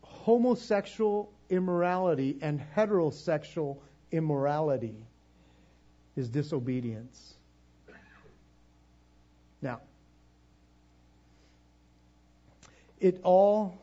[0.03, 3.79] homosexual immorality and heterosexual
[4.11, 4.97] immorality
[6.17, 7.35] is disobedience.
[9.61, 9.81] Now,
[13.01, 13.79] it all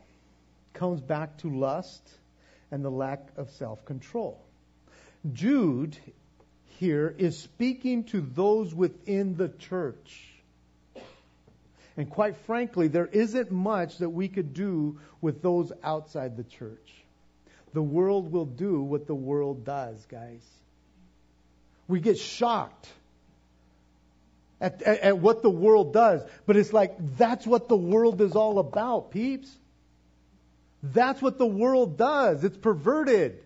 [0.74, 2.02] comes back to lust
[2.70, 4.40] and the lack of self control.
[5.32, 5.96] Jude
[6.78, 10.31] here is speaking to those within the church.
[11.96, 16.92] And quite frankly, there isn't much that we could do with those outside the church.
[17.74, 20.42] The world will do what the world does, guys.
[21.88, 22.88] We get shocked
[24.60, 28.36] at, at, at, what the world does, but it's like that's what the world is
[28.36, 29.50] all about, peeps.
[30.82, 32.42] That's what the world does.
[32.44, 33.38] It's perverted.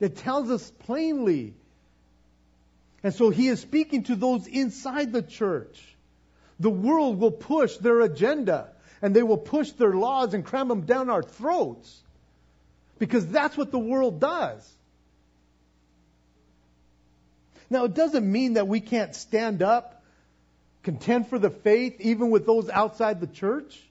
[0.00, 1.54] It tells us plainly.
[3.04, 5.80] And so he is speaking to those inside the church.
[6.62, 8.68] The world will push their agenda
[9.02, 12.00] and they will push their laws and cram them down our throats
[13.00, 14.72] because that's what the world does.
[17.68, 20.04] Now, it doesn't mean that we can't stand up,
[20.84, 23.82] contend for the faith, even with those outside the church.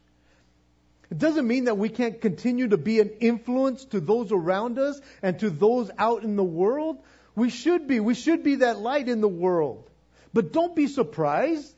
[1.10, 5.02] It doesn't mean that we can't continue to be an influence to those around us
[5.22, 7.00] and to those out in the world.
[7.36, 8.00] We should be.
[8.00, 9.90] We should be that light in the world.
[10.34, 11.76] But don't be surprised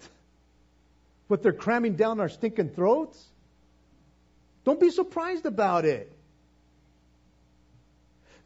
[1.28, 3.22] what they're cramming down our stinking throats.
[4.66, 6.12] Don't be surprised about it.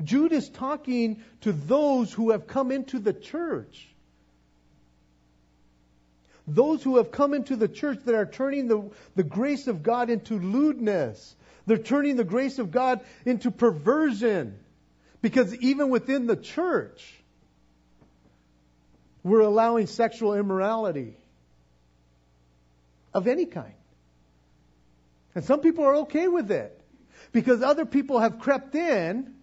[0.03, 3.87] Jude is talking to those who have come into the church.
[6.47, 10.09] Those who have come into the church that are turning the, the grace of God
[10.09, 11.35] into lewdness.
[11.65, 14.57] They're turning the grace of God into perversion.
[15.21, 17.13] Because even within the church,
[19.23, 21.17] we're allowing sexual immorality
[23.13, 23.73] of any kind.
[25.35, 26.79] And some people are okay with it
[27.31, 29.33] because other people have crept in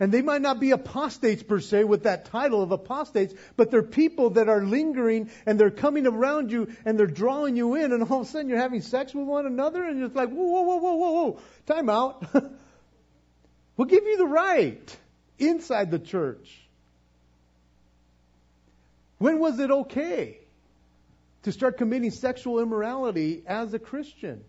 [0.00, 3.84] and they might not be apostates per se with that title of apostates, but they're
[3.84, 8.02] people that are lingering and they're coming around you and they're drawing you in, and
[8.02, 10.62] all of a sudden you're having sex with one another, and it's like, whoa, whoa,
[10.62, 12.26] whoa, whoa, whoa, whoa, time out.
[13.76, 14.96] we'll give you the right
[15.38, 16.58] inside the church.
[19.18, 20.41] When was it okay
[21.42, 24.44] to start committing sexual immorality as a Christian?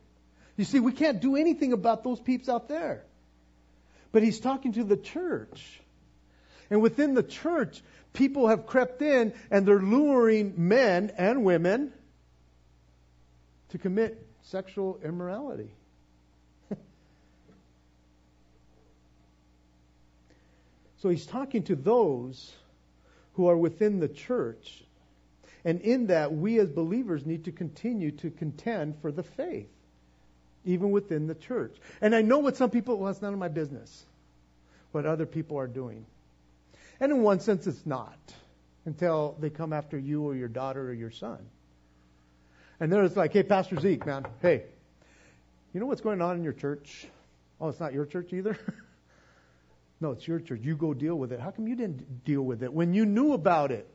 [0.57, 3.03] You see, we can't do anything about those peeps out there.
[4.11, 5.81] But he's talking to the church.
[6.69, 7.81] And within the church,
[8.13, 11.91] people have crept in and they're luring men and women
[13.69, 15.71] to commit sexual immorality.
[20.97, 22.53] so he's talking to those
[23.33, 24.83] who are within the church.
[25.65, 29.69] And in that, we as believers need to continue to contend for the faith
[30.65, 31.75] even within the church.
[32.01, 34.05] And I know what some people, well, it's none of my business
[34.93, 36.05] what other people are doing.
[36.99, 38.17] And in one sense, it's not
[38.85, 41.39] until they come after you or your daughter or your son.
[42.79, 44.63] And it's like, hey, Pastor Zeke, man, hey,
[45.73, 47.07] you know what's going on in your church?
[47.59, 48.57] Oh, it's not your church either?
[49.99, 50.61] no, it's your church.
[50.61, 51.39] You go deal with it.
[51.39, 53.89] How come you didn't deal with it when you knew about it?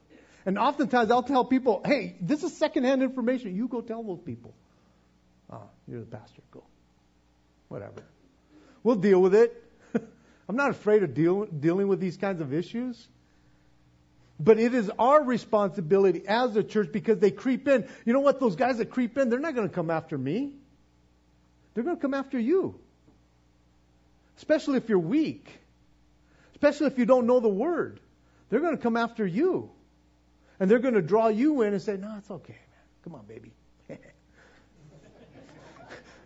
[0.47, 3.57] And oftentimes I'll tell people, hey, this is secondhand information.
[3.57, 4.55] You go tell those people.
[5.53, 6.43] Oh, you're the pastor.
[6.51, 6.62] Go.
[7.68, 8.03] Whatever.
[8.82, 9.62] We'll deal with it.
[10.49, 13.09] I'm not afraid of deal, dealing with these kinds of issues.
[14.41, 17.89] But it is our responsibility as a church because they creep in.
[18.05, 18.39] You know what?
[18.39, 20.53] Those guys that creep in, they're not going to come after me.
[21.74, 22.78] They're going to come after you.
[24.36, 25.49] Especially if you're weak.
[26.53, 28.01] Especially if you don't know the word.
[28.49, 29.70] They're going to come after you.
[30.61, 32.82] And they're going to draw you in and say, no, it's okay, man.
[33.04, 33.52] Come on, baby.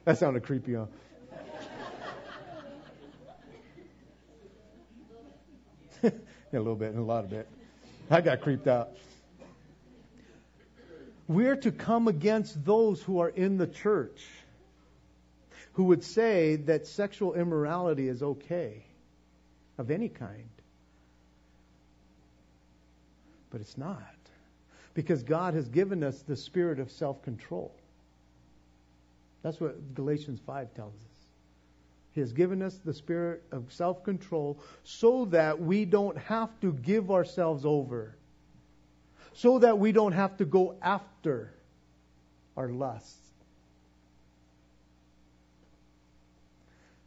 [0.05, 0.87] That sounded creepy, huh?
[6.11, 6.13] a
[6.53, 7.49] little bit, a lot of bit.
[8.11, 8.91] I got creeped out.
[11.29, 14.27] We're to come against those who are in the church
[15.75, 18.85] who would say that sexual immorality is okay
[19.79, 20.49] of any kind.
[23.51, 24.12] But it's not.
[24.95, 27.75] Because God has given us the spirit of self control.
[29.43, 31.13] That's what Galatians 5 tells us.
[32.13, 36.73] He has given us the spirit of self control so that we don't have to
[36.73, 38.15] give ourselves over,
[39.33, 41.55] so that we don't have to go after
[42.57, 43.17] our lusts.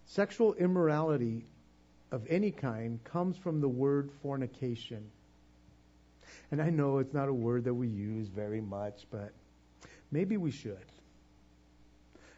[0.07, 1.45] Sexual immorality
[2.11, 5.03] of any kind comes from the word fornication.
[6.51, 9.31] And I know it's not a word that we use very much, but
[10.11, 10.77] maybe we should.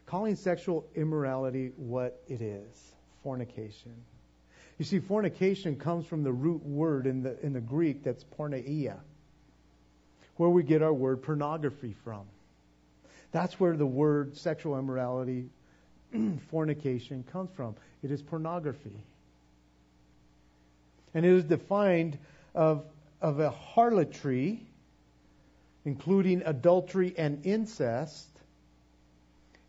[0.05, 2.91] Calling sexual immorality what it is
[3.23, 3.93] fornication.
[4.77, 8.97] You see, fornication comes from the root word in the, in the Greek that's porneia,
[10.37, 12.21] where we get our word pornography from.
[13.31, 15.49] That's where the word sexual immorality,
[16.51, 17.75] fornication comes from.
[18.03, 19.03] It is pornography.
[21.13, 22.17] And it is defined
[22.53, 22.85] of
[23.21, 24.65] of a harlotry,
[25.85, 28.27] including adultery and incest,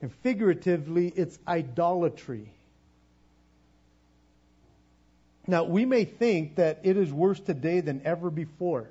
[0.01, 2.53] and figuratively, it's idolatry.
[5.47, 8.91] Now, we may think that it is worse today than ever before,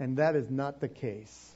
[0.00, 1.52] and that is not the case.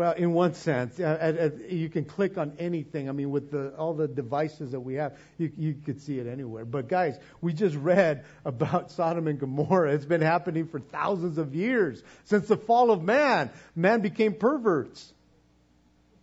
[0.00, 3.10] Well, in one sense, uh, uh, you can click on anything.
[3.10, 6.26] I mean, with the, all the devices that we have, you, you could see it
[6.26, 6.64] anywhere.
[6.64, 9.92] But guys, we just read about Sodom and Gomorrah.
[9.92, 13.50] It's been happening for thousands of years since the fall of man.
[13.76, 15.12] Man became perverts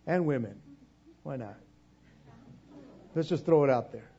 [0.08, 0.60] and women.
[1.22, 1.54] Why not?
[3.14, 4.10] Let's just throw it out there.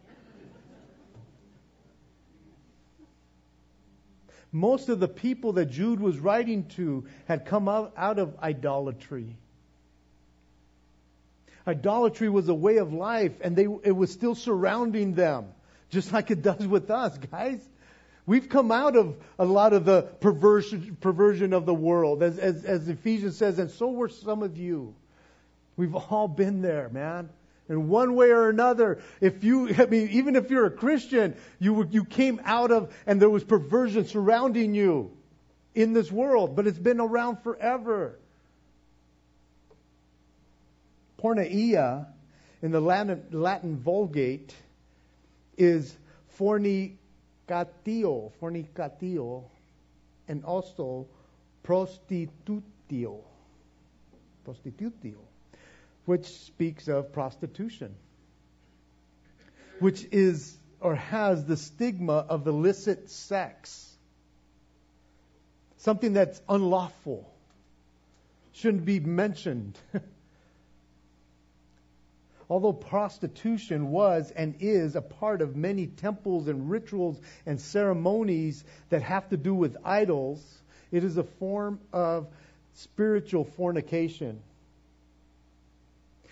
[4.53, 9.36] Most of the people that Jude was writing to had come out, out of idolatry.
[11.68, 15.47] Idolatry was a way of life, and they, it was still surrounding them,
[15.89, 17.60] just like it does with us, guys.
[18.26, 22.64] We've come out of a lot of the perversion, perversion of the world, as, as,
[22.64, 24.93] as Ephesians says, and so were some of you.
[25.78, 27.30] We've all been there, man.
[27.70, 31.88] In one way or another, if you, I mean, even if you're a Christian, you,
[31.89, 35.12] you came out of, and there was perversion surrounding you
[35.74, 38.20] in this world, but it's been around forever.
[41.20, 42.08] Porneia
[42.62, 44.56] in the Latin, Latin Vulgate
[45.58, 45.96] is
[46.38, 49.44] fornicatio, fornicatio,
[50.28, 51.08] and also
[51.64, 53.22] prostitutio,
[54.48, 55.18] prostitutio,
[56.06, 57.94] which speaks of prostitution,
[59.80, 63.94] which is or has the stigma of illicit sex,
[65.78, 67.30] something that's unlawful,
[68.54, 69.78] shouldn't be mentioned.
[72.50, 79.04] although prostitution was and is a part of many temples and rituals and ceremonies that
[79.04, 80.43] have to do with idols,
[80.91, 82.28] it is a form of
[82.74, 84.41] spiritual fornication.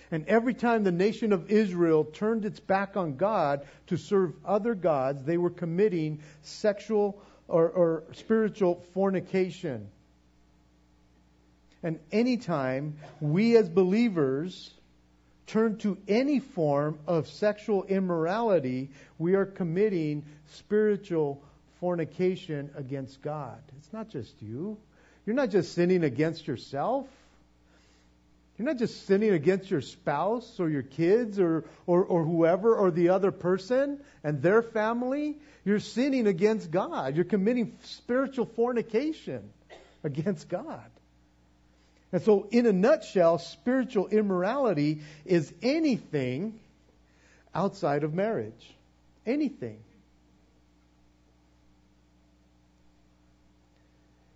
[0.09, 4.73] And every time the nation of Israel turned its back on God to serve other
[4.73, 9.89] gods, they were committing sexual or, or spiritual fornication.
[11.83, 14.71] And anytime we as believers
[15.47, 20.23] turn to any form of sexual immorality, we are committing
[20.53, 21.41] spiritual
[21.79, 23.57] fornication against God.
[23.77, 24.77] It's not just you.
[25.25, 27.07] You're not just sinning against yourself.
[28.57, 32.91] You're not just sinning against your spouse or your kids or, or, or whoever or
[32.91, 35.37] the other person and their family.
[35.63, 37.15] You're sinning against God.
[37.15, 39.49] You're committing spiritual fornication
[40.03, 40.89] against God.
[42.11, 46.59] And so, in a nutshell, spiritual immorality is anything
[47.53, 48.75] outside of marriage.
[49.25, 49.79] Anything.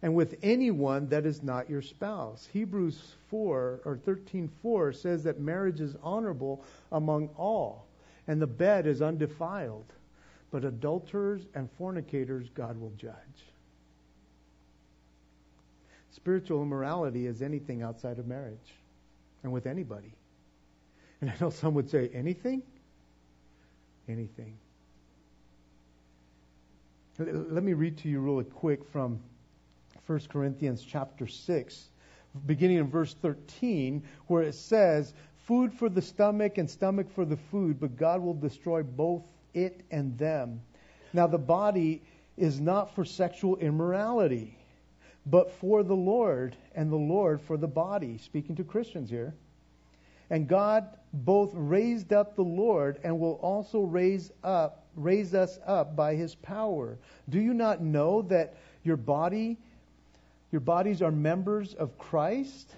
[0.01, 2.47] And with anyone that is not your spouse.
[2.51, 2.99] Hebrews
[3.29, 7.85] 4 or 13:4 says that marriage is honorable among all,
[8.27, 9.85] and the bed is undefiled.
[10.49, 13.50] But adulterers and fornicators God will judge.
[16.11, 18.75] Spiritual immorality is anything outside of marriage
[19.43, 20.13] and with anybody.
[21.21, 22.61] And I know some would say, anything?
[24.09, 24.57] Anything.
[27.17, 29.19] Let me read to you really quick from
[30.07, 31.89] 1 Corinthians chapter 6,
[32.45, 35.13] beginning in verse 13, where it says,
[35.45, 39.21] Food for the stomach and stomach for the food, but God will destroy both
[39.53, 40.61] it and them.
[41.13, 42.01] Now, the body
[42.37, 44.57] is not for sexual immorality
[45.25, 48.17] but for the Lord, and the Lord for the body.
[48.17, 49.33] Speaking to Christians here.
[50.29, 55.95] And God both raised up the Lord and will also raise up raise us up
[55.95, 56.97] by his power.
[57.29, 59.57] Do you not know that your body
[60.51, 62.75] your bodies are members of Christ?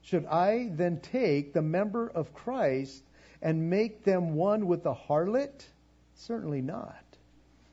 [0.00, 3.04] Should I then take the member of Christ
[3.42, 5.66] and make them one with the harlot?
[6.14, 7.04] Certainly not.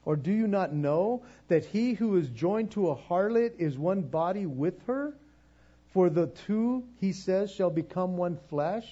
[0.09, 4.01] Or do you not know that he who is joined to a harlot is one
[4.01, 5.13] body with her?
[5.93, 8.91] For the two, he says, shall become one flesh.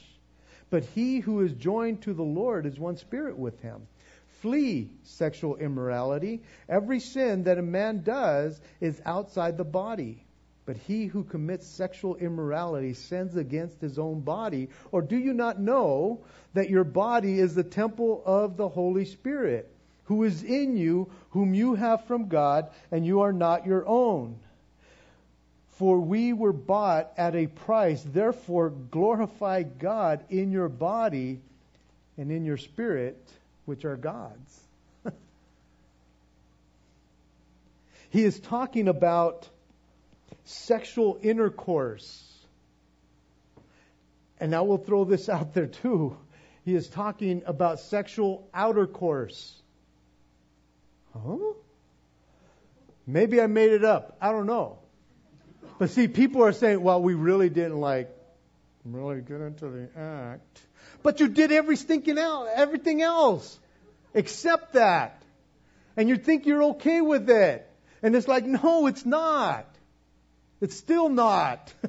[0.69, 3.87] But he who is joined to the Lord is one spirit with him.
[4.43, 6.43] Flee sexual immorality.
[6.69, 10.23] Every sin that a man does is outside the body.
[10.67, 14.69] But he who commits sexual immorality sins against his own body.
[14.91, 16.19] Or do you not know
[16.53, 19.73] that your body is the temple of the Holy Spirit,
[20.07, 24.39] who is in you, whom you have from God, and you are not your own?
[25.71, 28.01] For we were bought at a price.
[28.03, 31.41] Therefore, glorify God in your body
[32.17, 33.21] and in your spirit,
[33.65, 34.61] which are God's.
[38.09, 39.49] he is talking about
[40.45, 42.23] sexual intercourse.
[44.39, 46.15] And now we'll throw this out there too.
[46.63, 49.61] He is talking about sexual outer course.
[51.25, 51.53] Huh?
[53.05, 54.17] Maybe I made it up.
[54.21, 54.79] I don't know.
[55.79, 58.09] But see, people are saying, well, we really didn't like
[58.83, 60.61] really get into the act.
[61.03, 63.59] But you did every stinking out, everything else
[64.13, 65.21] except that.
[65.95, 67.69] And you think you're okay with it.
[68.01, 69.67] And it's like, no, it's not.
[70.59, 71.73] It's still not.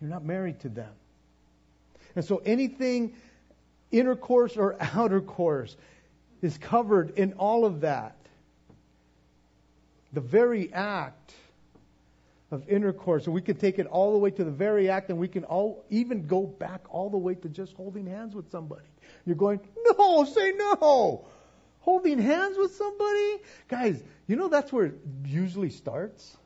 [0.00, 0.92] you're not married to them.
[2.14, 3.14] And so anything
[3.90, 5.76] intercourse or outer course
[6.42, 8.16] is covered in all of that
[10.12, 11.34] the very act
[12.50, 13.26] of intercourse.
[13.26, 15.44] And we can take it all the way to the very act, and we can
[15.44, 18.86] all even go back all the way to just holding hands with somebody.
[19.26, 19.60] You're going,
[19.98, 21.26] no, say no.
[21.80, 23.36] Holding hands with somebody?
[23.68, 26.36] Guys, you know that's where it usually starts?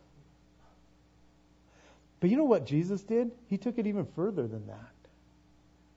[2.20, 3.30] But you know what Jesus did?
[3.46, 4.99] He took it even further than that.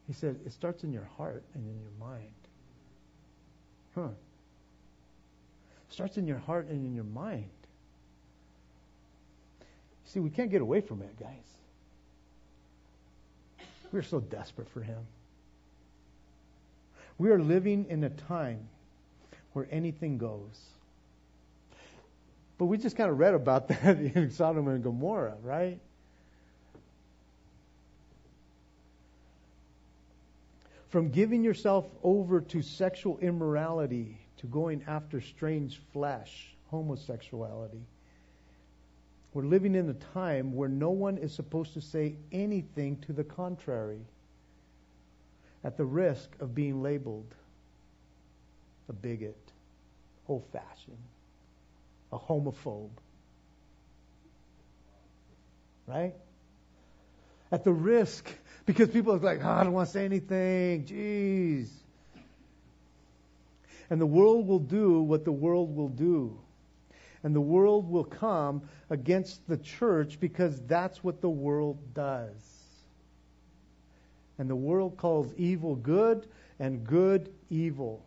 [0.07, 2.33] He said, it starts in your heart and in your mind.
[3.95, 4.09] Huh.
[5.89, 7.49] Starts in your heart and in your mind.
[10.05, 11.29] See, we can't get away from it, guys.
[13.91, 14.99] We're so desperate for Him.
[17.17, 18.67] We are living in a time
[19.53, 20.59] where anything goes.
[22.57, 25.79] But we just kind of read about that in Sodom and Gomorrah, right?
[30.93, 37.81] From giving yourself over to sexual immorality to going after strange flesh, homosexuality
[39.33, 43.23] we're living in a time where no one is supposed to say anything to the
[43.23, 44.05] contrary
[45.63, 47.33] at the risk of being labeled
[48.87, 49.51] a bigot,
[50.27, 50.95] old fashioned,
[52.11, 52.91] a homophobe.
[55.87, 56.13] Right?
[57.53, 58.29] At the risk,
[58.65, 60.83] because people are like, oh, I don't want to say anything.
[60.83, 61.69] Jeez.
[63.89, 66.37] And the world will do what the world will do
[67.23, 72.31] and the world will come against the church because that's what the world does.
[74.37, 76.27] And the world calls evil good
[76.59, 78.03] and good evil.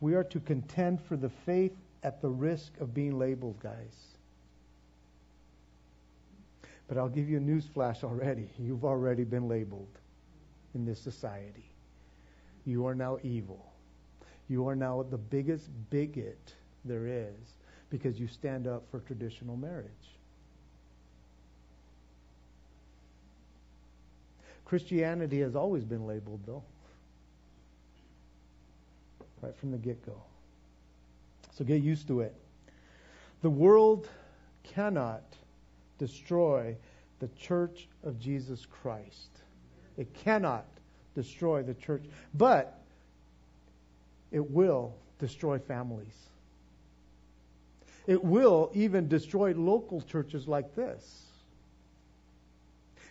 [0.00, 4.11] We are to contend for the faith at the risk of being labeled, guys.
[6.92, 8.50] But I'll give you a news flash already.
[8.58, 9.88] You've already been labeled
[10.74, 11.64] in this society.
[12.66, 13.64] You are now evil.
[14.50, 16.52] You are now the biggest bigot
[16.84, 17.56] there is
[17.88, 19.88] because you stand up for traditional marriage.
[24.66, 26.62] Christianity has always been labeled, though,
[29.40, 30.20] right from the get go.
[31.54, 32.34] So get used to it.
[33.40, 34.10] The world
[34.62, 35.22] cannot
[36.02, 36.74] destroy
[37.20, 39.30] the church of Jesus Christ.
[39.96, 40.66] It cannot
[41.14, 42.02] destroy the church.
[42.34, 42.76] But
[44.32, 46.16] it will destroy families.
[48.08, 51.22] It will even destroy local churches like this.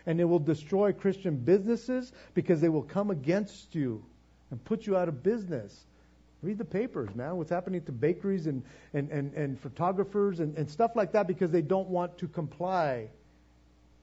[0.05, 4.03] And it will destroy Christian businesses because they will come against you
[4.49, 5.85] and put you out of business.
[6.43, 7.37] Read the papers, man.
[7.37, 8.63] What's happening to bakeries and,
[8.93, 13.07] and, and, and photographers and, and stuff like that because they don't want to comply.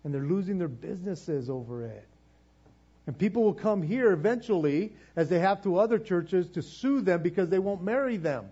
[0.04, 2.06] And they're losing their businesses over it.
[3.08, 7.22] And people will come here eventually, as they have to other churches, to sue them
[7.22, 8.44] because they won't marry them.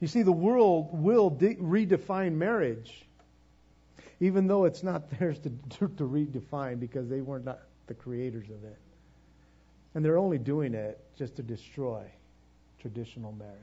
[0.00, 3.06] You see, the world will de- redefine marriage,
[4.20, 8.50] even though it's not theirs to, to, to redefine because they were not the creators
[8.50, 8.76] of it.
[9.94, 12.04] And they're only doing it just to destroy
[12.80, 13.58] traditional marriage.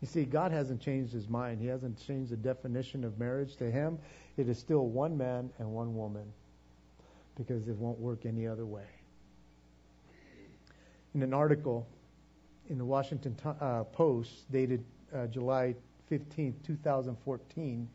[0.00, 1.60] You see, God hasn't changed his mind.
[1.60, 3.56] He hasn't changed the definition of marriage.
[3.56, 3.98] To him,
[4.36, 6.32] it is still one man and one woman
[7.36, 8.86] because it won't work any other way.
[11.14, 11.86] In an article
[12.68, 14.84] in the Washington uh, Post dated
[15.14, 15.74] uh, July
[16.08, 17.88] 15, 2014,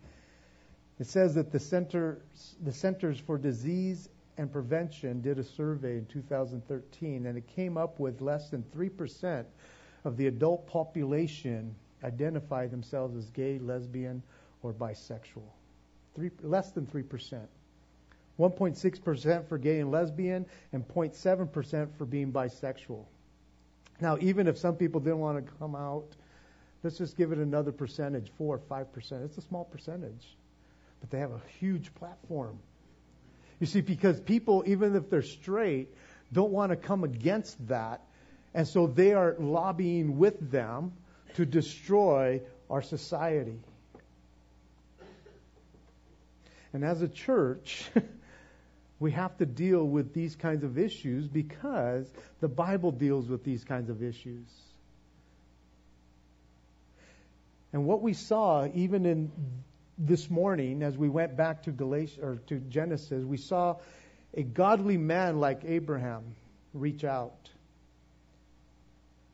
[1.00, 2.18] it says that the,
[2.64, 8.00] the Centers for Disease and Prevention did a survey in 2013, and it came up
[8.00, 9.46] with less than 3%
[10.04, 14.24] of the adult population identify themselves as gay, lesbian,
[14.64, 15.50] or bisexual.
[16.16, 17.42] Three, less than 3%.
[18.40, 23.06] 1.6% for gay and lesbian, and 0.7% for being bisexual.
[24.00, 26.08] Now, even if some people didn't want to come out,
[26.82, 29.26] let's just give it another percentage, 4 or 5%.
[29.26, 30.38] It's a small percentage,
[31.00, 32.58] but they have a huge platform.
[33.62, 35.94] You see, because people, even if they're straight,
[36.34, 38.02] don't want to come against that,
[38.56, 40.94] and so they are lobbying with them
[41.36, 42.42] to destroy
[42.72, 43.60] our society.
[46.74, 47.86] And as a church,
[49.00, 53.64] we have to deal with these kinds of issues because the Bible deals with these
[53.64, 54.48] kinds of issues.
[57.74, 59.32] And what we saw, even in
[60.06, 63.78] this morning, as we went back to Galatia or to Genesis, we saw
[64.34, 66.24] a godly man like Abraham
[66.74, 67.50] reach out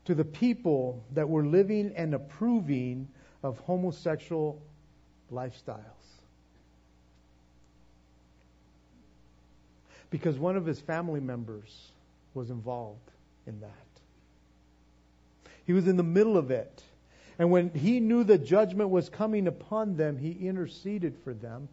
[0.04, 3.08] to the people that were living and approving
[3.42, 4.60] of homosexual
[5.32, 5.78] lifestyles.
[10.10, 11.90] Because one of his family members
[12.34, 13.10] was involved
[13.46, 13.70] in that.
[15.66, 16.82] He was in the middle of it.
[17.38, 21.68] And when he knew the judgment was coming upon them, he interceded for them.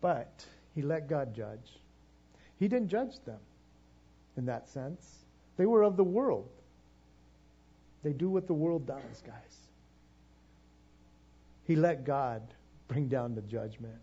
[0.00, 0.32] But
[0.74, 1.78] he let God judge.
[2.58, 3.40] He didn't judge them
[4.36, 5.06] in that sense.
[5.58, 6.48] They were of the world.
[8.02, 9.34] They do what the world does, guys.
[11.66, 12.42] He let God
[12.88, 13.98] bring down the judgment.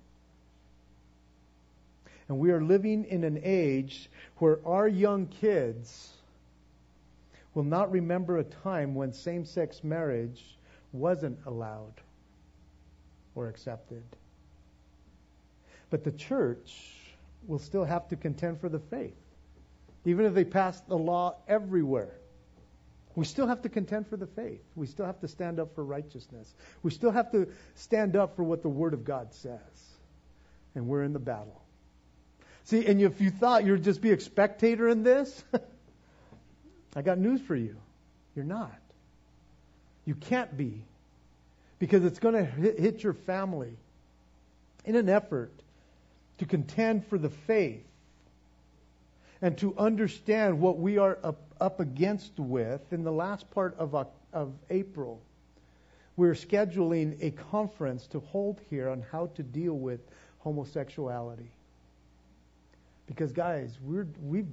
[2.29, 6.13] And we are living in an age where our young kids
[7.57, 10.59] will not remember a time when same sex marriage
[10.91, 11.95] wasn't allowed
[13.33, 14.03] or accepted.
[15.89, 16.75] But the church
[17.47, 19.17] will still have to contend for the faith
[20.05, 22.13] even if they pass the law everywhere.
[23.15, 24.61] We still have to contend for the faith.
[24.75, 26.53] We still have to stand up for righteousness.
[26.83, 29.59] We still have to stand up for what the Word of God says.
[30.75, 31.59] And we're in the battle.
[32.65, 35.43] See, and if you thought you'd just be a spectator in this,
[36.97, 37.75] I got news for you.
[38.35, 38.75] You're not.
[40.05, 40.83] You can't be.
[41.77, 43.77] Because it's going to hit your family
[44.83, 45.51] in an effort
[46.39, 47.85] to contend for the faith
[49.43, 53.93] and to understand what we are up, up against with in the last part of,
[54.33, 55.21] of April.
[56.15, 59.99] We're scheduling a conference to hold here on how to deal with
[60.39, 61.51] homosexuality.
[63.05, 64.47] Because, guys, we're, we've,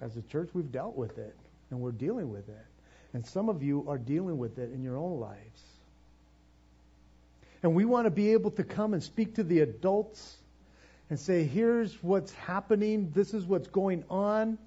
[0.00, 1.36] as a church, we've dealt with it
[1.72, 2.66] and we're dealing with it.
[3.14, 5.60] And some of you are dealing with it in your own lives.
[7.62, 10.36] And we want to be able to come and speak to the adults
[11.10, 14.58] and say, here's what's happening, this is what's going on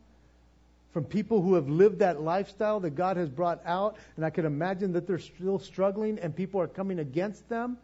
[0.94, 3.98] from people who have lived that lifestyle that God has brought out.
[4.16, 7.78] And I can imagine that they're still struggling and people are coming against them.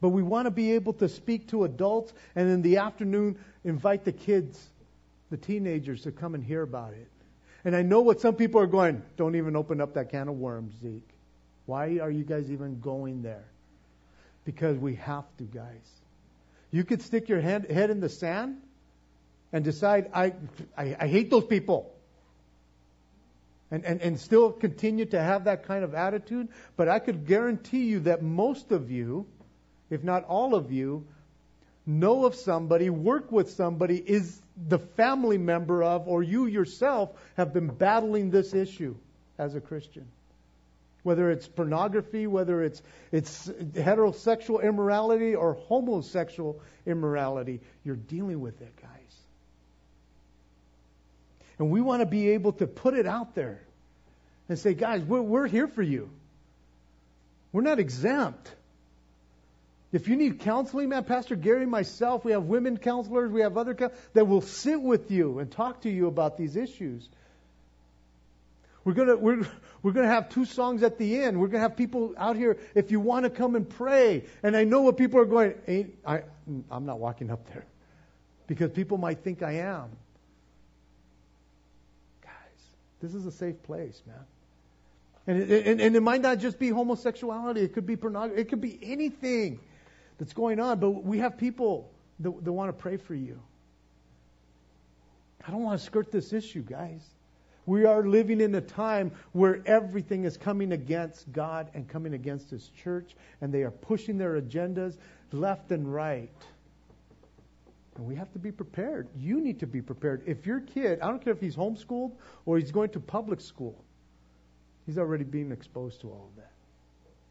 [0.00, 4.04] But we want to be able to speak to adults and in the afternoon invite
[4.04, 4.62] the kids,
[5.30, 7.08] the teenagers, to come and hear about it.
[7.68, 10.36] And I know what some people are going, don't even open up that can of
[10.36, 11.06] worms, Zeke.
[11.66, 13.44] Why are you guys even going there?
[14.46, 15.86] Because we have to, guys.
[16.70, 18.62] You could stick your head, head in the sand
[19.52, 20.32] and decide, I,
[20.78, 21.94] I, I hate those people.
[23.70, 26.48] And, and, and still continue to have that kind of attitude.
[26.74, 29.26] But I could guarantee you that most of you,
[29.90, 31.06] if not all of you,
[31.84, 37.52] know of somebody, work with somebody, is the family member of, or you yourself have
[37.52, 38.96] been battling this issue
[39.38, 40.06] as a Christian
[41.08, 42.82] whether it's pornography, whether it's,
[43.12, 49.16] it's heterosexual immorality or homosexual immorality, you're dealing with it, guys.
[51.58, 53.62] And we want to be able to put it out there
[54.50, 56.10] and say, guys, we're, we're here for you.
[57.52, 58.54] We're not exempt.
[59.90, 63.74] If you need counseling, man, Pastor Gary, myself, we have women counselors, we have other
[64.12, 67.08] that will sit with you and talk to you about these issues.
[68.84, 69.46] We're gonna we're
[69.82, 71.40] we're gonna have two songs at the end.
[71.40, 74.24] We're gonna have people out here if you want to come and pray.
[74.42, 75.54] And I know what people are going.
[75.66, 76.22] Ain't I?
[76.70, 77.64] I'm not walking up there
[78.46, 79.90] because people might think I am.
[82.22, 82.32] Guys,
[83.00, 84.16] this is a safe place, man.
[85.26, 87.60] And it, and, and it might not just be homosexuality.
[87.60, 88.40] It could be pornography.
[88.40, 89.60] It could be anything
[90.18, 90.78] that's going on.
[90.78, 91.90] But we have people
[92.20, 93.40] that, that want to pray for you.
[95.46, 97.00] I don't want to skirt this issue, guys.
[97.64, 102.50] We are living in a time where everything is coming against God and coming against
[102.50, 104.96] His church, and they are pushing their agendas
[105.32, 106.30] left and right.
[107.96, 109.08] And we have to be prepared.
[109.18, 110.22] You need to be prepared.
[110.24, 112.12] If your kid, I don't care if he's homeschooled
[112.46, 113.84] or he's going to public school,
[114.86, 116.52] he's already being exposed to all of that.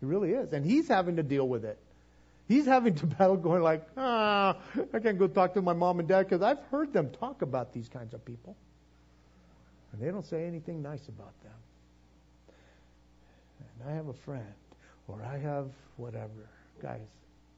[0.01, 0.53] He really is.
[0.53, 1.79] And he's having to deal with it.
[2.47, 4.57] He's having to battle going like, ah,
[4.93, 7.73] I can't go talk to my mom and dad because I've heard them talk about
[7.73, 8.55] these kinds of people.
[9.91, 11.51] And they don't say anything nice about them.
[13.59, 14.53] And I have a friend,
[15.07, 15.67] or I have
[15.97, 16.49] whatever.
[16.81, 17.07] Guys,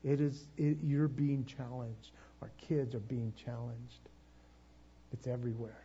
[0.04, 2.12] it is it, you're being challenged.
[2.42, 4.00] Our kids are being challenged.
[5.12, 5.82] It's everywhere.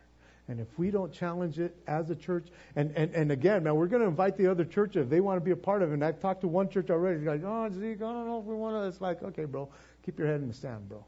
[0.47, 3.87] And if we don't challenge it as a church, and, and, and again, man, we're
[3.87, 5.93] going to invite the other churches if they want to be a part of it.
[5.95, 7.19] And I've talked to one church already.
[7.19, 8.87] He's like, oh, Zeke, I don't know if we want to.
[8.87, 9.69] It's like, okay, bro,
[10.05, 11.03] keep your head in the sand, bro.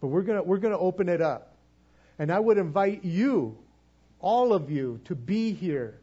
[0.00, 1.56] But we're going to we're going to open it up.
[2.18, 3.58] And I would invite you,
[4.20, 5.98] all of you, to be here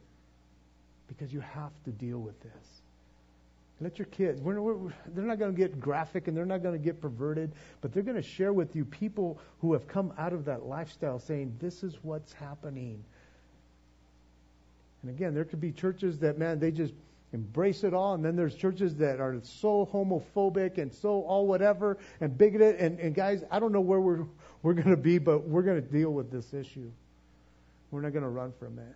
[1.07, 2.76] because you have to deal with this.
[3.80, 6.73] Let your kids, we're, we're, they're not going to get graphic and they're not going
[6.73, 7.51] to get perverted,
[7.82, 11.19] but they're going to share with you people who have come out of that lifestyle
[11.19, 13.03] saying, this is what's happening.
[15.03, 16.93] And again, there could be churches that, man, they just
[17.34, 21.97] embrace it all, and then there's churches that are so homophobic and so all whatever
[22.19, 22.78] and bigoted.
[22.78, 24.25] And, and guys, I don't know where we're,
[24.63, 26.89] we're going to be, but we're going to deal with this issue.
[27.91, 28.95] We're not going to run from it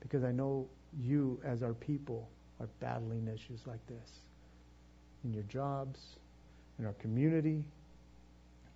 [0.00, 0.68] because I know
[1.00, 2.28] you, as our people,
[2.64, 4.10] are battling issues like this
[5.24, 6.00] in your jobs,
[6.78, 7.64] in our community,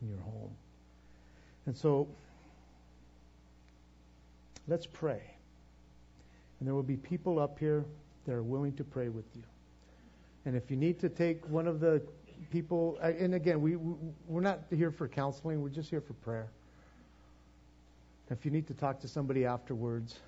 [0.02, 0.50] in your home.
[1.66, 2.08] And so,
[4.66, 5.22] let's pray.
[6.58, 7.84] And there will be people up here
[8.26, 9.42] that are willing to pray with you.
[10.44, 12.02] And if you need to take one of the
[12.50, 13.76] people, and again, we,
[14.26, 16.48] we're not here for counseling, we're just here for prayer.
[18.30, 20.18] If you need to talk to somebody afterwards,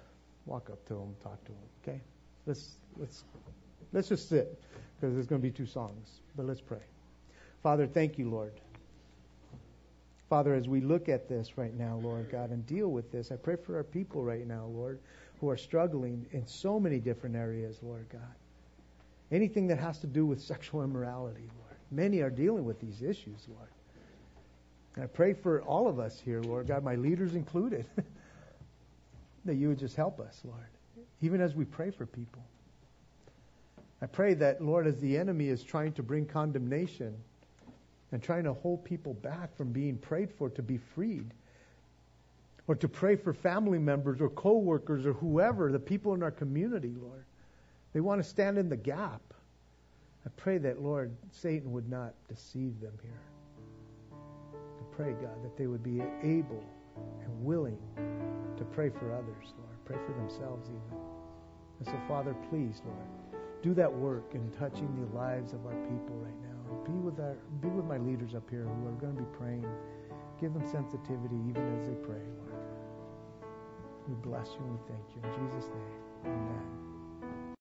[0.47, 2.01] walk up to them, talk to them, okay?
[2.47, 3.25] Let's let's
[3.93, 4.61] let's just sit
[4.97, 6.21] because there's going to be two songs.
[6.37, 6.83] But let's pray.
[7.63, 8.53] Father, thank you, Lord.
[10.29, 13.37] Father, as we look at this right now, Lord God, and deal with this, I
[13.37, 15.01] pray for our people right now, Lord,
[15.41, 18.21] who are struggling in so many different areas, Lord God.
[19.33, 21.77] Anything that has to do with sexual immorality, Lord.
[21.91, 23.69] Many are dealing with these issues, Lord.
[24.95, 27.87] And I pray for all of us here, Lord God, my leaders included,
[29.45, 30.69] that you would just help us, Lord,
[31.23, 32.43] even as we pray for people.
[34.03, 37.15] I pray that, Lord, as the enemy is trying to bring condemnation
[38.13, 41.33] and trying to hold people back from being prayed for to be freed,
[42.67, 46.95] or to pray for family members or co-workers or whoever, the people in our community,
[47.01, 47.25] Lord.
[47.93, 49.21] They want to stand in the gap.
[50.25, 53.23] I pray that, Lord, Satan would not deceive them here.
[54.13, 56.65] I pray, God, that they would be able
[56.97, 57.79] and willing
[58.57, 59.85] to pray for others, Lord.
[59.85, 60.99] Pray for themselves even.
[61.79, 66.17] And so, Father, please, Lord, do that work in touching the lives of our people
[66.17, 66.85] right now.
[66.85, 69.67] Be with our, be with my leaders up here who are going to be praying.
[70.41, 72.55] Give them sensitivity even as they pray, Lord.
[74.09, 75.23] We bless you and we thank you.
[75.23, 76.80] In Jesus' name, amen.